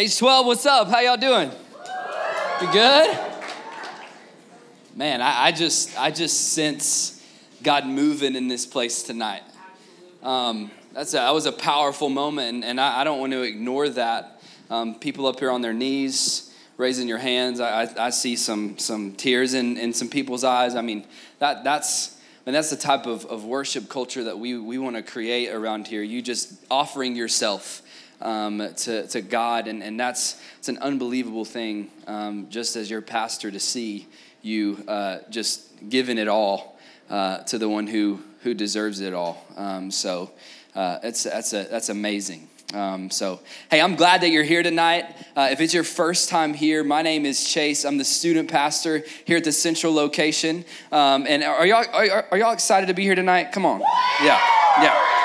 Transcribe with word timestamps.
Age 0.00 0.16
12, 0.16 0.46
what's 0.46 0.64
up? 0.64 0.88
How 0.88 1.00
y'all 1.00 1.18
doing? 1.18 1.50
You 2.62 2.72
good? 2.72 3.18
Man, 4.96 5.20
I, 5.20 5.48
I 5.48 5.52
just 5.52 6.00
I 6.00 6.10
just 6.10 6.54
sense 6.54 7.22
God 7.62 7.84
moving 7.84 8.34
in 8.34 8.48
this 8.48 8.64
place 8.64 9.02
tonight. 9.02 9.42
Um, 10.22 10.70
that's 10.94 11.12
a, 11.12 11.18
that 11.18 11.34
was 11.34 11.44
a 11.44 11.52
powerful 11.52 12.08
moment, 12.08 12.48
and, 12.48 12.64
and 12.64 12.80
I, 12.80 13.02
I, 13.02 13.04
don't 13.04 13.20
want 13.20 13.32
to 13.32 13.42
ignore 13.42 13.90
that. 13.90 14.40
Um, 14.70 14.94
people 14.94 15.26
up 15.26 15.38
here 15.38 15.50
on 15.50 15.60
their 15.60 15.74
knees, 15.74 16.50
raising 16.78 17.06
your 17.06 17.18
hands. 17.18 17.60
I, 17.60 17.82
I, 17.82 18.06
I, 18.06 18.08
see 18.08 18.36
some 18.36 18.78
some 18.78 19.12
tears 19.12 19.52
in, 19.52 19.76
in 19.76 19.92
some 19.92 20.08
people's 20.08 20.44
eyes. 20.44 20.76
I 20.76 20.80
mean, 20.80 21.06
that 21.40 21.62
that's 21.62 22.18
and 22.46 22.56
that's 22.56 22.70
the 22.70 22.76
type 22.76 23.04
of, 23.04 23.26
of 23.26 23.44
worship 23.44 23.90
culture 23.90 24.24
that 24.24 24.38
we, 24.38 24.56
we 24.56 24.78
want 24.78 24.96
to 24.96 25.02
create 25.02 25.50
around 25.50 25.88
here. 25.88 26.02
You 26.02 26.22
just 26.22 26.54
offering 26.70 27.16
yourself 27.16 27.82
um, 28.20 28.66
to, 28.76 29.06
to 29.08 29.20
God. 29.20 29.68
And, 29.68 29.82
and 29.82 29.98
that's 29.98 30.40
it's 30.58 30.68
an 30.68 30.78
unbelievable 30.78 31.44
thing, 31.44 31.90
um, 32.06 32.46
just 32.50 32.76
as 32.76 32.90
your 32.90 33.02
pastor, 33.02 33.50
to 33.50 33.60
see 33.60 34.06
you 34.42 34.82
uh, 34.88 35.18
just 35.30 35.88
giving 35.88 36.18
it 36.18 36.28
all 36.28 36.78
uh, 37.08 37.38
to 37.44 37.58
the 37.58 37.68
one 37.68 37.86
who, 37.86 38.20
who 38.42 38.54
deserves 38.54 39.00
it 39.00 39.14
all. 39.14 39.44
Um, 39.56 39.90
so 39.90 40.30
uh, 40.74 40.98
it's, 41.02 41.24
that's, 41.24 41.52
a, 41.52 41.64
that's 41.70 41.88
amazing. 41.88 42.48
Um, 42.72 43.10
so, 43.10 43.40
hey, 43.68 43.80
I'm 43.80 43.96
glad 43.96 44.20
that 44.20 44.30
you're 44.30 44.44
here 44.44 44.62
tonight. 44.62 45.04
Uh, 45.34 45.48
if 45.50 45.60
it's 45.60 45.74
your 45.74 45.82
first 45.82 46.28
time 46.28 46.54
here, 46.54 46.84
my 46.84 47.02
name 47.02 47.26
is 47.26 47.42
Chase. 47.44 47.84
I'm 47.84 47.98
the 47.98 48.04
student 48.04 48.48
pastor 48.48 49.02
here 49.24 49.38
at 49.38 49.44
the 49.44 49.50
central 49.50 49.92
location. 49.92 50.64
Um, 50.92 51.26
and 51.28 51.42
are 51.42 51.66
y'all, 51.66 51.84
are, 51.92 52.26
are 52.30 52.38
y'all 52.38 52.52
excited 52.52 52.86
to 52.86 52.94
be 52.94 53.02
here 53.02 53.16
tonight? 53.16 53.50
Come 53.50 53.66
on. 53.66 53.80
Yeah, 54.22 54.40
yeah. 54.80 55.19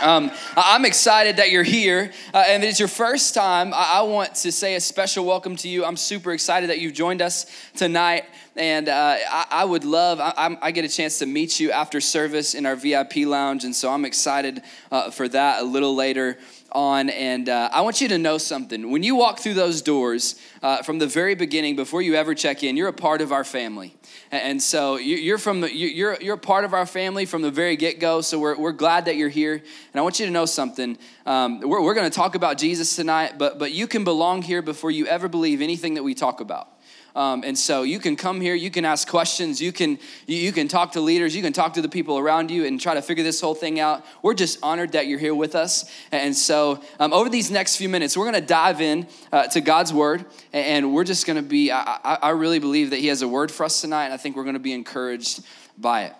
Um, 0.00 0.30
I'm 0.56 0.86
excited 0.86 1.36
that 1.36 1.50
you're 1.50 1.62
here. 1.62 2.10
Uh, 2.32 2.42
and 2.48 2.64
it's 2.64 2.78
your 2.78 2.88
first 2.88 3.34
time, 3.34 3.74
I, 3.74 3.92
I, 3.96 4.02
want 4.02 4.34
to 4.36 4.50
say 4.50 4.74
a 4.74 4.80
special 4.80 5.26
welcome 5.26 5.56
to 5.56 5.68
you. 5.68 5.84
I'm 5.84 5.96
super 5.96 6.32
excited 6.32 6.70
that 6.70 6.78
you've 6.78 6.94
joined 6.94 7.20
us 7.20 7.44
tonight. 7.76 8.24
And 8.56 8.88
uh, 8.88 9.16
I, 9.28 9.46
I, 9.50 9.64
would 9.64 9.84
love, 9.84 10.18
I, 10.18 10.56
I, 10.62 10.70
get 10.70 10.86
a 10.86 10.88
chance 10.88 11.18
to 11.18 11.26
meet 11.26 11.60
you 11.60 11.70
after 11.70 12.00
service 12.00 12.54
in 12.54 12.64
our 12.64 12.76
VIP 12.76 13.26
lounge. 13.26 13.64
And 13.64 13.76
so 13.76 13.90
I'm 13.90 14.06
excited 14.06 14.62
uh, 14.90 15.10
for 15.10 15.28
that 15.28 15.62
a 15.62 15.64
little 15.64 15.94
later 15.94 16.38
on. 16.72 17.10
And 17.10 17.48
uh, 17.48 17.70
I 17.72 17.80
want 17.82 18.00
you 18.00 18.08
to 18.08 18.18
know 18.18 18.38
something. 18.38 18.90
When 18.90 19.02
you 19.02 19.16
walk 19.16 19.38
through 19.38 19.54
those 19.54 19.82
doors 19.82 20.40
uh, 20.62 20.82
from 20.82 20.98
the 20.98 21.06
very 21.06 21.34
beginning, 21.34 21.76
before 21.76 22.02
you 22.02 22.14
ever 22.14 22.34
check 22.34 22.62
in, 22.62 22.76
you're 22.76 22.88
a 22.88 22.92
part 22.92 23.20
of 23.20 23.32
our 23.32 23.44
family. 23.44 23.94
And 24.30 24.62
so 24.62 24.96
you're 24.96 25.38
from 25.38 25.60
the, 25.60 25.74
you're, 25.74 26.16
you're 26.20 26.34
a 26.34 26.38
part 26.38 26.64
of 26.64 26.72
our 26.72 26.86
family 26.86 27.26
from 27.26 27.42
the 27.42 27.50
very 27.50 27.76
get 27.76 27.98
go. 27.98 28.20
So 28.20 28.38
we're, 28.38 28.56
we're 28.56 28.72
glad 28.72 29.06
that 29.06 29.16
you're 29.16 29.28
here. 29.28 29.54
And 29.54 30.00
I 30.00 30.02
want 30.02 30.20
you 30.20 30.26
to 30.26 30.32
know 30.32 30.46
something. 30.46 30.96
Um, 31.26 31.60
we're 31.60 31.82
we're 31.82 31.94
going 31.94 32.08
to 32.08 32.14
talk 32.14 32.34
about 32.34 32.56
Jesus 32.56 32.94
tonight, 32.94 33.38
but, 33.38 33.58
but 33.58 33.72
you 33.72 33.86
can 33.86 34.04
belong 34.04 34.42
here 34.42 34.62
before 34.62 34.90
you 34.90 35.06
ever 35.06 35.28
believe 35.28 35.60
anything 35.60 35.94
that 35.94 36.02
we 36.04 36.14
talk 36.14 36.40
about. 36.40 36.68
Um, 37.16 37.42
and 37.44 37.58
so 37.58 37.82
you 37.82 37.98
can 37.98 38.16
come 38.16 38.40
here, 38.40 38.54
you 38.54 38.70
can 38.70 38.84
ask 38.84 39.08
questions, 39.08 39.60
you 39.60 39.72
can 39.72 39.98
you, 40.26 40.52
can 40.52 40.68
talk 40.68 40.92
to 40.92 41.00
leaders, 41.00 41.34
you 41.34 41.42
can 41.42 41.52
talk 41.52 41.74
to 41.74 41.82
the 41.82 41.88
people 41.88 42.18
around 42.18 42.50
you, 42.50 42.64
and 42.66 42.80
try 42.80 42.94
to 42.94 43.02
figure 43.02 43.24
this 43.24 43.40
whole 43.40 43.54
thing 43.54 43.80
out. 43.80 44.04
We're 44.22 44.34
just 44.34 44.58
honored 44.62 44.92
that 44.92 45.06
you're 45.06 45.18
here 45.18 45.34
with 45.34 45.54
us. 45.54 45.90
And 46.12 46.36
so 46.36 46.82
um, 46.98 47.12
over 47.12 47.28
these 47.28 47.50
next 47.50 47.76
few 47.76 47.88
minutes, 47.88 48.16
we're 48.16 48.30
going 48.30 48.40
to 48.40 48.46
dive 48.46 48.80
in 48.80 49.06
uh, 49.32 49.48
to 49.48 49.60
God's 49.60 49.92
word, 49.92 50.24
and 50.52 50.94
we're 50.94 51.04
just 51.04 51.26
going 51.26 51.36
to 51.36 51.42
be. 51.42 51.70
I, 51.70 51.98
I, 52.04 52.18
I 52.22 52.30
really 52.30 52.58
believe 52.58 52.90
that 52.90 52.98
He 52.98 53.08
has 53.08 53.22
a 53.22 53.28
word 53.28 53.50
for 53.50 53.64
us 53.64 53.80
tonight, 53.80 54.06
and 54.06 54.14
I 54.14 54.16
think 54.16 54.36
we're 54.36 54.44
going 54.44 54.54
to 54.54 54.60
be 54.60 54.72
encouraged 54.72 55.44
by 55.78 56.04
it. 56.04 56.14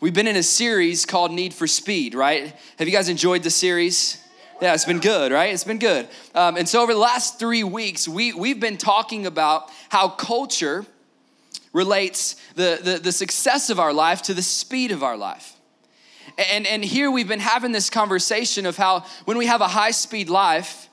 We've 0.00 0.14
been 0.14 0.26
in 0.26 0.36
a 0.36 0.42
series 0.42 1.04
called 1.04 1.30
Need 1.30 1.52
for 1.52 1.66
Speed, 1.66 2.14
right? 2.14 2.56
Have 2.78 2.88
you 2.88 2.94
guys 2.94 3.10
enjoyed 3.10 3.42
the 3.42 3.50
series? 3.50 4.19
Yeah, 4.60 4.74
it's 4.74 4.84
been 4.84 5.00
good, 5.00 5.32
right? 5.32 5.54
It's 5.54 5.64
been 5.64 5.78
good. 5.78 6.06
Um, 6.34 6.58
and 6.58 6.68
so 6.68 6.82
over 6.82 6.92
the 6.92 6.98
last 6.98 7.38
three 7.38 7.64
weeks, 7.64 8.06
we, 8.06 8.34
we've 8.34 8.60
been 8.60 8.76
talking 8.76 9.24
about 9.24 9.70
how 9.88 10.08
culture 10.08 10.84
relates 11.72 12.36
the, 12.56 12.78
the, 12.82 12.98
the 12.98 13.12
success 13.12 13.70
of 13.70 13.80
our 13.80 13.92
life 13.92 14.20
to 14.22 14.34
the 14.34 14.42
speed 14.42 14.90
of 14.90 15.02
our 15.02 15.16
life. 15.16 15.56
And, 16.36 16.66
and 16.66 16.84
here 16.84 17.10
we've 17.10 17.28
been 17.28 17.40
having 17.40 17.72
this 17.72 17.88
conversation 17.88 18.66
of 18.66 18.76
how 18.76 19.06
when 19.24 19.38
we 19.38 19.46
have 19.46 19.62
a 19.62 19.68
high 19.68 19.92
speed 19.92 20.28
life, 20.28 20.88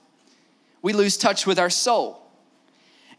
we 0.81 0.94
lose 0.94 1.18
touch 1.18 1.46
with 1.46 1.59
our 1.59 1.69
soul. 1.69 2.27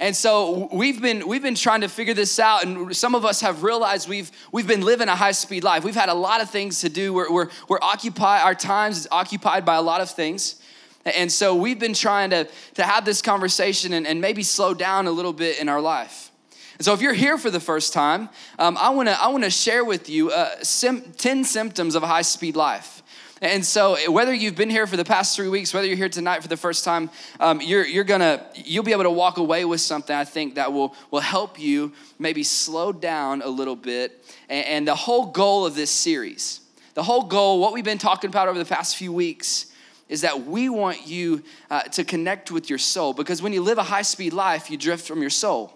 And 0.01 0.15
so 0.15 0.69
we've 0.73 1.03
been 1.03 1.27
we've 1.27 1.43
been 1.43 1.57
trying 1.57 1.81
to 1.81 1.89
figure 1.89 2.15
this 2.15 2.39
out, 2.39 2.65
and 2.65 2.95
some 2.97 3.17
of 3.17 3.25
us 3.25 3.41
have 3.41 3.65
realized 3.65 4.09
we've 4.09 4.31
we've 4.53 4.67
been 4.67 4.83
living 4.83 5.09
a 5.09 5.17
high 5.17 5.33
speed 5.33 5.65
life. 5.65 5.83
We've 5.83 5.95
had 5.95 6.09
a 6.09 6.15
lot 6.15 6.41
of 6.41 6.51
things 6.51 6.81
to 6.83 6.89
do. 6.89 7.13
We're 7.13 7.33
we're, 7.33 7.49
we're 7.69 7.81
occupied. 7.83 8.43
Our 8.43 8.55
times 8.55 8.99
is 8.99 9.09
occupied 9.11 9.65
by 9.65 9.75
a 9.75 9.83
lot 9.83 10.01
of 10.01 10.11
things. 10.11 10.63
And 11.05 11.31
so 11.31 11.55
we've 11.55 11.79
been 11.79 11.95
trying 11.95 12.31
to, 12.31 12.49
to 12.75 12.83
have 12.83 13.05
this 13.05 13.23
conversation 13.23 13.93
and, 13.93 14.07
and 14.07 14.21
maybe 14.21 14.43
slow 14.43 14.75
down 14.75 15.07
a 15.07 15.11
little 15.11 15.33
bit 15.33 15.59
in 15.59 15.69
our 15.69 15.81
life. 15.81 16.31
And 16.77 16.85
so 16.85 16.93
if 16.93 17.01
you're 17.01 17.15
here 17.15 17.39
for 17.39 17.51
the 17.51 17.61
first 17.61 17.93
time, 17.93 18.29
um, 18.59 18.77
I 18.79 18.91
wanna, 18.91 19.17
I 19.21 19.29
wanna 19.29 19.51
share 19.51 19.85
with 19.85 20.09
you 20.09 20.31
uh, 20.31 20.51
sim- 20.63 21.13
10 21.17 21.45
symptoms 21.45 21.95
of 21.95 22.03
a 22.03 22.07
high 22.07 22.23
speed 22.23 22.57
life. 22.57 22.98
And 23.41 23.65
so, 23.65 24.10
whether 24.10 24.34
you've 24.34 24.56
been 24.56 24.71
here 24.71 24.87
for 24.87 24.97
the 24.97 25.04
past 25.04 25.37
three 25.37 25.49
weeks, 25.49 25.72
whether 25.72 25.87
you're 25.87 25.97
here 25.97 26.09
tonight 26.09 26.43
for 26.43 26.49
the 26.49 26.56
first 26.56 26.84
time, 26.84 27.09
um, 27.38 27.60
you're, 27.60 27.87
you're 27.87 28.04
gonna 28.04 28.44
you'll 28.54 28.84
be 28.84 28.93
able 28.93 29.04
to 29.04 29.10
walk 29.10 29.38
away 29.38 29.65
with 29.65 29.81
something 29.81 30.15
I 30.15 30.25
think 30.25 30.56
that 30.56 30.72
will 30.72 30.94
will 31.12 31.21
help 31.21 31.59
you 31.59 31.93
maybe 32.19 32.43
slow 32.43 32.93
down 32.93 33.43
a 33.43 33.49
little 33.49 33.76
bit. 33.76 34.25
And, 34.49 34.66
and 34.66 34.88
the 34.88 34.97
whole 34.97 35.26
goal 35.26 35.66
of 35.66 35.76
this 35.76 35.91
series, 35.91 36.60
the 36.94 37.03
whole 37.04 37.22
goal, 37.22 37.60
what 37.60 37.72
we've 37.72 37.84
been 37.84 37.99
talking 37.99 38.28
about 38.28 38.49
over 38.49 38.59
the 38.59 38.65
past 38.65 38.97
few 38.97 39.12
weeks, 39.12 39.66
is 40.09 40.22
that 40.22 40.44
we 40.44 40.69
want 40.69 41.06
you 41.06 41.44
uh, 41.70 41.82
to 41.82 42.03
connect 42.03 42.50
with 42.50 42.69
your 42.69 42.78
soul 42.78 43.12
because 43.12 43.41
when 43.41 43.53
you 43.53 43.62
live 43.62 43.78
a 43.78 43.84
high 43.84 44.03
speed 44.03 44.32
life, 44.32 44.69
you 44.69 44.76
drift 44.76 45.06
from 45.06 45.20
your 45.20 45.31
soul. 45.31 45.75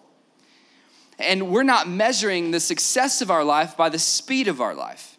And 1.18 1.50
we're 1.50 1.62
not 1.62 1.88
measuring 1.88 2.50
the 2.50 2.58
success 2.58 3.20
of 3.22 3.30
our 3.30 3.44
life 3.44 3.76
by 3.76 3.88
the 3.88 3.98
speed 3.98 4.48
of 4.48 4.60
our 4.60 4.74
life. 4.74 5.11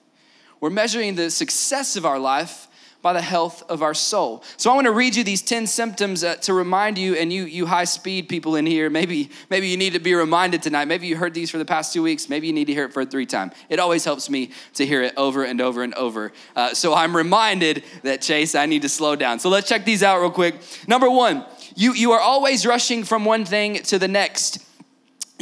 We're 0.63 0.69
measuring 0.69 1.16
the 1.16 1.29
success 1.29 1.97
of 1.97 2.06
our 2.06 2.18
life 2.18 2.69
by 3.01 3.12
the 3.12 3.22
health 3.22 3.63
of 3.68 3.81
our 3.81 3.94
soul. 3.94 4.46
So 4.56 4.72
I 4.72 4.75
want 4.75 4.85
to 4.85 4.94
read 4.94 5.13
you 5.13 5.25
these 5.25 5.41
10 5.41 5.68
symptoms 5.68 6.24
uh, 6.24 6.35
to 6.35 6.53
remind 6.53 6.97
you 6.97 7.16
and 7.16 7.34
you 7.34 7.44
you 7.44 7.66
high 7.66 7.84
speed 7.84 8.29
people 8.29 8.56
in 8.56 8.66
here, 8.66 8.90
maybe 8.90 9.29
maybe 9.50 9.68
you 9.68 9.75
need 9.75 9.91
to 9.91 10.00
be 10.00 10.13
reminded 10.13 10.62
tonight. 10.62 10.85
Maybe 10.85 11.07
you 11.07 11.18
heard 11.18 11.34
these 11.34 11.52
for 11.52 11.57
the 11.57 11.66
past 11.66 11.91
2 11.91 12.02
weeks, 12.02 12.29
maybe 12.29 12.47
you 12.47 12.53
need 12.53 12.68
to 12.68 12.73
hear 12.73 12.85
it 12.85 12.94
for 12.94 13.02
a 13.02 13.06
three 13.06 13.25
time. 13.25 13.52
It 13.68 13.78
always 13.78 14.06
helps 14.06 14.29
me 14.29 14.52
to 14.75 14.85
hear 14.85 15.03
it 15.03 15.13
over 15.18 15.44
and 15.44 15.59
over 15.59 15.84
and 15.84 15.94
over. 15.96 16.31
Uh, 16.56 16.73
so 16.73 16.94
I'm 16.94 17.13
reminded 17.13 17.84
that 18.03 18.22
Chase, 18.22 18.56
I 18.56 18.66
need 18.66 18.84
to 18.84 18.90
slow 18.90 19.18
down. 19.18 19.40
So 19.40 19.50
let's 19.50 19.68
check 19.68 19.84
these 19.84 20.02
out 20.02 20.22
real 20.22 20.31
quick. 20.31 20.56
Number 20.88 21.09
1, 21.09 21.44
you 21.75 21.91
you 21.91 22.13
are 22.13 22.22
always 22.22 22.66
rushing 22.66 23.03
from 23.03 23.25
one 23.25 23.44
thing 23.44 23.84
to 23.91 24.00
the 24.00 24.07
next. 24.07 24.59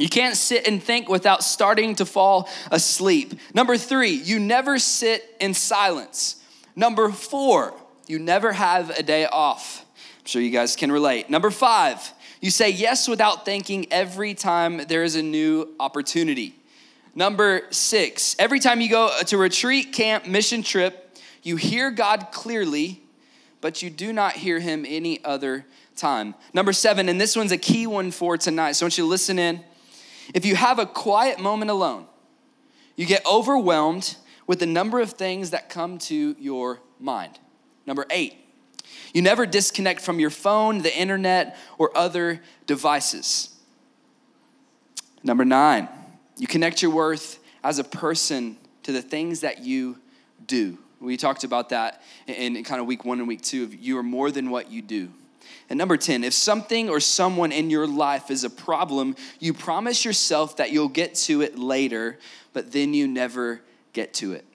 You 0.01 0.09
can't 0.09 0.35
sit 0.35 0.67
and 0.67 0.81
think 0.81 1.07
without 1.07 1.44
starting 1.44 1.94
to 1.95 2.07
fall 2.07 2.50
asleep. 2.72 3.35
Number 3.53 3.78
three, 3.78 4.09
you 4.09 4.39
never 4.39 4.79
sit 4.79 5.23
in 5.39 5.53
silence. 5.53 6.44
Number 6.75 7.12
four, 7.12 7.75
you 8.07 8.17
never 8.17 8.51
have 8.51 8.89
a 8.89 9.03
day 9.03 9.28
off. 9.28 9.85
I'm 10.19 10.25
sure 10.25 10.41
you 10.41 10.50
guys 10.50 10.75
can 10.75 10.91
relate. 10.91 11.29
Number 11.29 11.51
five, 11.51 12.13
you 12.41 12.50
say 12.50 12.72
yes 12.72 13.07
without 13.07 13.45
thinking 13.45 13.85
every 13.91 14.34
time 14.34 14.88
there 14.88 15.03
is 15.03 15.16
a 15.16 15.22
new 15.22 15.69
opportunity. 15.79 16.56
Number 17.13 17.62
six, 17.69 18.35
every 18.39 18.59
time 18.59 18.81
you 18.81 18.89
go 18.89 19.16
to 19.28 19.38
retreat, 19.38 19.94
camp, 19.94 20.25
mission 20.25 20.63
trip, 20.63 21.16
you 21.44 21.57
hear 21.57 21.91
God 21.91 22.29
clearly, 22.31 23.03
but 23.62 23.83
you 23.83 23.91
do 23.91 24.12
not 24.12 24.33
hear 24.33 24.59
him 24.59 24.83
any 24.88 25.23
other 25.23 25.68
time. 25.95 26.33
Number 26.56 26.73
seven, 26.73 27.07
and 27.07 27.22
this 27.22 27.35
one's 27.35 27.51
a 27.51 27.57
key 27.57 27.85
one 27.85 28.09
for 28.09 28.35
tonight, 28.35 28.72
so 28.72 28.83
I 28.83 28.85
want 28.85 28.97
you 28.97 29.03
to 29.03 29.07
listen 29.07 29.38
in. 29.38 29.63
If 30.34 30.46
you 30.46 30.56
have 30.56 30.80
a 30.80 30.86
quiet 30.86 31.40
moment 31.40 31.72
alone, 31.72 32.06
you 32.96 33.06
get 33.06 33.25
overwhelmed 33.25 34.16
with 34.47 34.59
the 34.59 34.66
number 34.66 35.00
of 35.00 35.12
things 35.12 35.52
that 35.52 35.69
come 35.69 35.97
to 35.97 36.36
your 36.40 36.80
mind. 37.00 37.40
Number 37.86 38.06
eight, 38.09 38.36
you 39.14 39.22
never 39.22 39.46
disconnect 39.46 40.02
from 40.02 40.19
your 40.19 40.30
phone, 40.30 40.80
the 40.80 40.96
internet, 40.96 41.58
or 41.78 41.96
other 41.97 42.42
devices. 42.66 43.50
Number 45.24 45.45
nine, 45.45 45.88
you 46.38 46.48
connect 46.48 46.81
your 46.81 46.92
worth 46.92 47.39
as 47.63 47.80
a 47.80 47.83
person 47.83 48.57
to 48.83 48.92
the 48.92 49.01
things 49.01 49.42
that 49.42 49.60
you 49.63 50.00
do. 50.45 50.78
We 51.00 51.18
talked 51.18 51.44
about 51.44 51.69
that 51.69 52.01
in 52.28 52.63
kind 52.63 52.80
of 52.80 52.88
week 52.88 53.06
one 53.06 53.19
and 53.19 53.28
week 53.28 53.42
two. 53.42 53.68
You 53.68 53.98
are 53.98 54.04
more 54.04 54.31
than 54.31 54.50
what 54.50 54.72
you 54.72 54.81
do. 54.81 55.12
And 55.70 55.78
number 55.78 55.96
10, 55.96 56.24
if 56.24 56.34
something 56.34 56.90
or 56.90 57.00
someone 57.00 57.52
in 57.52 57.70
your 57.70 57.88
life 57.88 58.30
is 58.30 58.44
a 58.44 58.50
problem, 58.50 59.16
you 59.40 59.54
promise 59.54 60.04
yourself 60.04 60.58
that 60.58 60.72
you'll 60.72 60.90
get 60.90 61.16
to 61.16 61.42
it 61.42 61.58
later, 61.58 62.20
but 62.52 62.74
then 62.74 62.94
you 62.94 63.08
never 63.08 63.62
get 63.94 64.14
to 64.16 64.34
it. 64.34 64.46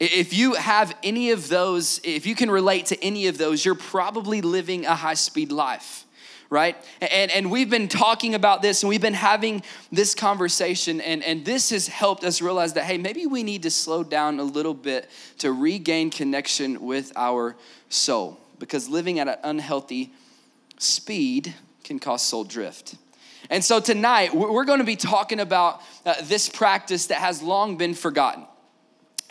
If 0.00 0.32
you 0.32 0.54
have 0.54 0.96
any 1.02 1.30
of 1.30 1.48
those, 1.48 2.00
if 2.02 2.26
you 2.26 2.34
can 2.34 2.50
relate 2.50 2.86
to 2.86 3.04
any 3.04 3.26
of 3.26 3.38
those, 3.38 3.64
you're 3.64 3.74
probably 3.74 4.40
living 4.40 4.86
a 4.86 4.94
high 4.94 5.14
speed 5.14 5.52
life, 5.52 6.04
right? 6.50 6.76
And, 7.00 7.30
and 7.30 7.50
we've 7.50 7.70
been 7.70 7.88
talking 7.88 8.34
about 8.34 8.60
this 8.60 8.82
and 8.82 8.88
we've 8.88 9.00
been 9.00 9.14
having 9.14 9.62
this 9.92 10.14
conversation, 10.14 11.00
and, 11.00 11.22
and 11.22 11.44
this 11.44 11.70
has 11.70 11.86
helped 11.88 12.24
us 12.24 12.42
realize 12.42 12.72
that, 12.72 12.84
hey, 12.84 12.98
maybe 12.98 13.26
we 13.26 13.42
need 13.42 13.62
to 13.62 13.70
slow 13.70 14.02
down 14.02 14.40
a 14.40 14.44
little 14.44 14.74
bit 14.74 15.08
to 15.38 15.52
regain 15.52 16.10
connection 16.10 16.80
with 16.80 17.12
our 17.16 17.54
soul 17.88 18.40
because 18.58 18.88
living 18.88 19.18
at 19.20 19.28
an 19.28 19.36
unhealthy 19.44 20.12
speed 20.84 21.54
can 21.82 21.98
cause 21.98 22.22
soul 22.22 22.44
drift. 22.44 22.96
And 23.50 23.62
so 23.62 23.78
tonight, 23.78 24.34
we're 24.34 24.64
going 24.64 24.78
to 24.78 24.84
be 24.84 24.96
talking 24.96 25.38
about 25.40 25.82
uh, 26.06 26.14
this 26.22 26.48
practice 26.48 27.08
that 27.08 27.18
has 27.18 27.42
long 27.42 27.76
been 27.76 27.94
forgotten. 27.94 28.46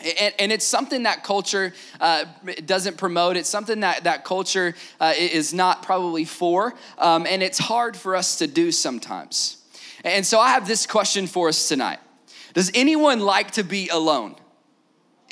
And, 0.00 0.34
and, 0.38 0.52
it's 0.52 0.64
something 0.64 1.04
that 1.04 1.24
culture 1.24 1.72
uh, 2.00 2.26
doesn't 2.66 2.98
promote. 2.98 3.36
It's 3.36 3.48
something 3.48 3.80
that, 3.80 4.04
that 4.04 4.24
culture 4.24 4.74
uh, 5.00 5.14
is 5.16 5.54
not 5.54 5.82
probably 5.82 6.24
for. 6.24 6.74
Um, 6.98 7.26
and 7.26 7.42
it's 7.42 7.58
hard 7.58 7.96
for 7.96 8.14
us 8.14 8.38
to 8.38 8.46
do 8.46 8.70
sometimes. 8.70 9.58
And 10.04 10.26
so 10.26 10.38
I 10.38 10.50
have 10.50 10.66
this 10.66 10.86
question 10.86 11.26
for 11.26 11.48
us 11.48 11.68
tonight 11.68 12.00
Does 12.52 12.70
anyone 12.74 13.20
like 13.20 13.52
to 13.52 13.64
be 13.64 13.88
alone? 13.88 14.36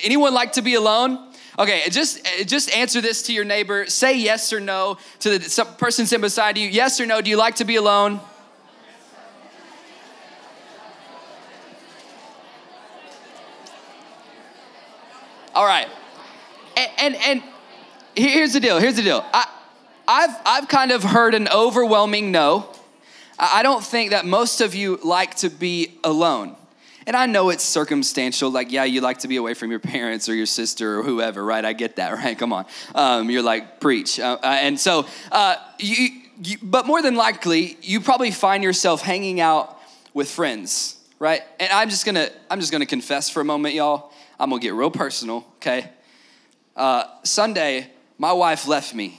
Anyone 0.02 0.32
like 0.32 0.52
to 0.52 0.62
be 0.62 0.74
alone? 0.74 1.31
Okay, 1.58 1.82
just 1.90 2.24
just 2.46 2.74
answer 2.74 3.00
this 3.00 3.22
to 3.24 3.32
your 3.32 3.44
neighbor. 3.44 3.86
Say 3.86 4.18
yes 4.18 4.52
or 4.52 4.60
no 4.60 4.96
to 5.20 5.38
the 5.38 5.64
person 5.78 6.06
sitting 6.06 6.22
beside 6.22 6.56
you. 6.56 6.66
Yes 6.68 7.00
or 7.00 7.06
no? 7.06 7.20
Do 7.20 7.28
you 7.28 7.36
like 7.36 7.56
to 7.56 7.64
be 7.64 7.76
alone? 7.76 8.20
All 15.54 15.66
right. 15.66 15.88
And, 16.76 16.90
and, 16.98 17.16
and 17.16 17.42
here's 18.16 18.54
the 18.54 18.60
deal. 18.60 18.78
Here's 18.78 18.96
the 18.96 19.02
deal. 19.02 19.24
I, 19.32 19.46
I've, 20.08 20.36
I've 20.44 20.68
kind 20.68 20.92
of 20.92 21.02
heard 21.02 21.34
an 21.34 21.48
overwhelming 21.48 22.32
no. 22.32 22.68
I 23.38 23.62
don't 23.62 23.84
think 23.84 24.10
that 24.10 24.24
most 24.24 24.60
of 24.60 24.74
you 24.74 24.98
like 25.02 25.34
to 25.36 25.50
be 25.50 25.98
alone. 26.04 26.56
And 27.06 27.16
I 27.16 27.26
know 27.26 27.50
it's 27.50 27.64
circumstantial, 27.64 28.50
like, 28.50 28.70
yeah, 28.70 28.84
you 28.84 29.00
like 29.00 29.18
to 29.18 29.28
be 29.28 29.36
away 29.36 29.54
from 29.54 29.70
your 29.70 29.80
parents 29.80 30.28
or 30.28 30.34
your 30.34 30.46
sister 30.46 30.98
or 30.98 31.02
whoever, 31.02 31.44
right? 31.44 31.64
I 31.64 31.72
get 31.72 31.96
that, 31.96 32.12
right? 32.24 32.38
Come 32.38 32.52
on. 32.52 32.66
Um, 32.94 33.30
you're 33.30 33.42
like, 33.42 33.80
preach. 33.80 34.20
Uh, 34.20 34.38
uh, 34.42 34.46
and 34.46 34.78
so, 34.78 35.06
uh, 35.30 35.56
you, 35.78 36.08
you, 36.42 36.58
but 36.62 36.86
more 36.86 37.02
than 37.02 37.14
likely, 37.14 37.76
you 37.82 38.00
probably 38.00 38.30
find 38.30 38.62
yourself 38.62 39.02
hanging 39.02 39.40
out 39.40 39.78
with 40.14 40.30
friends, 40.30 40.96
right? 41.18 41.42
And 41.58 41.72
I'm 41.72 41.88
just 41.88 42.04
gonna, 42.04 42.28
I'm 42.50 42.60
just 42.60 42.72
gonna 42.72 42.86
confess 42.86 43.30
for 43.30 43.40
a 43.40 43.44
moment, 43.44 43.74
y'all. 43.74 44.12
I'm 44.38 44.50
gonna 44.50 44.60
get 44.60 44.74
real 44.74 44.90
personal, 44.90 45.46
okay? 45.56 45.90
Uh, 46.76 47.04
Sunday, 47.22 47.90
my 48.18 48.32
wife 48.32 48.66
left 48.66 48.94
me. 48.94 49.18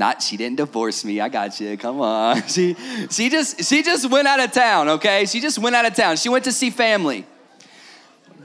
Not 0.00 0.22
she 0.22 0.38
didn't 0.38 0.56
divorce 0.56 1.04
me. 1.04 1.20
I 1.20 1.28
got 1.28 1.60
you. 1.60 1.76
Come 1.76 2.00
on. 2.00 2.42
She 2.48 2.74
she 3.10 3.28
just 3.28 3.62
she 3.68 3.82
just 3.82 4.10
went 4.10 4.26
out 4.26 4.40
of 4.40 4.50
town, 4.50 4.88
okay? 4.96 5.26
She 5.26 5.42
just 5.42 5.58
went 5.58 5.76
out 5.76 5.84
of 5.84 5.94
town. 5.94 6.16
She 6.16 6.30
went 6.30 6.44
to 6.44 6.52
see 6.52 6.70
family. 6.70 7.26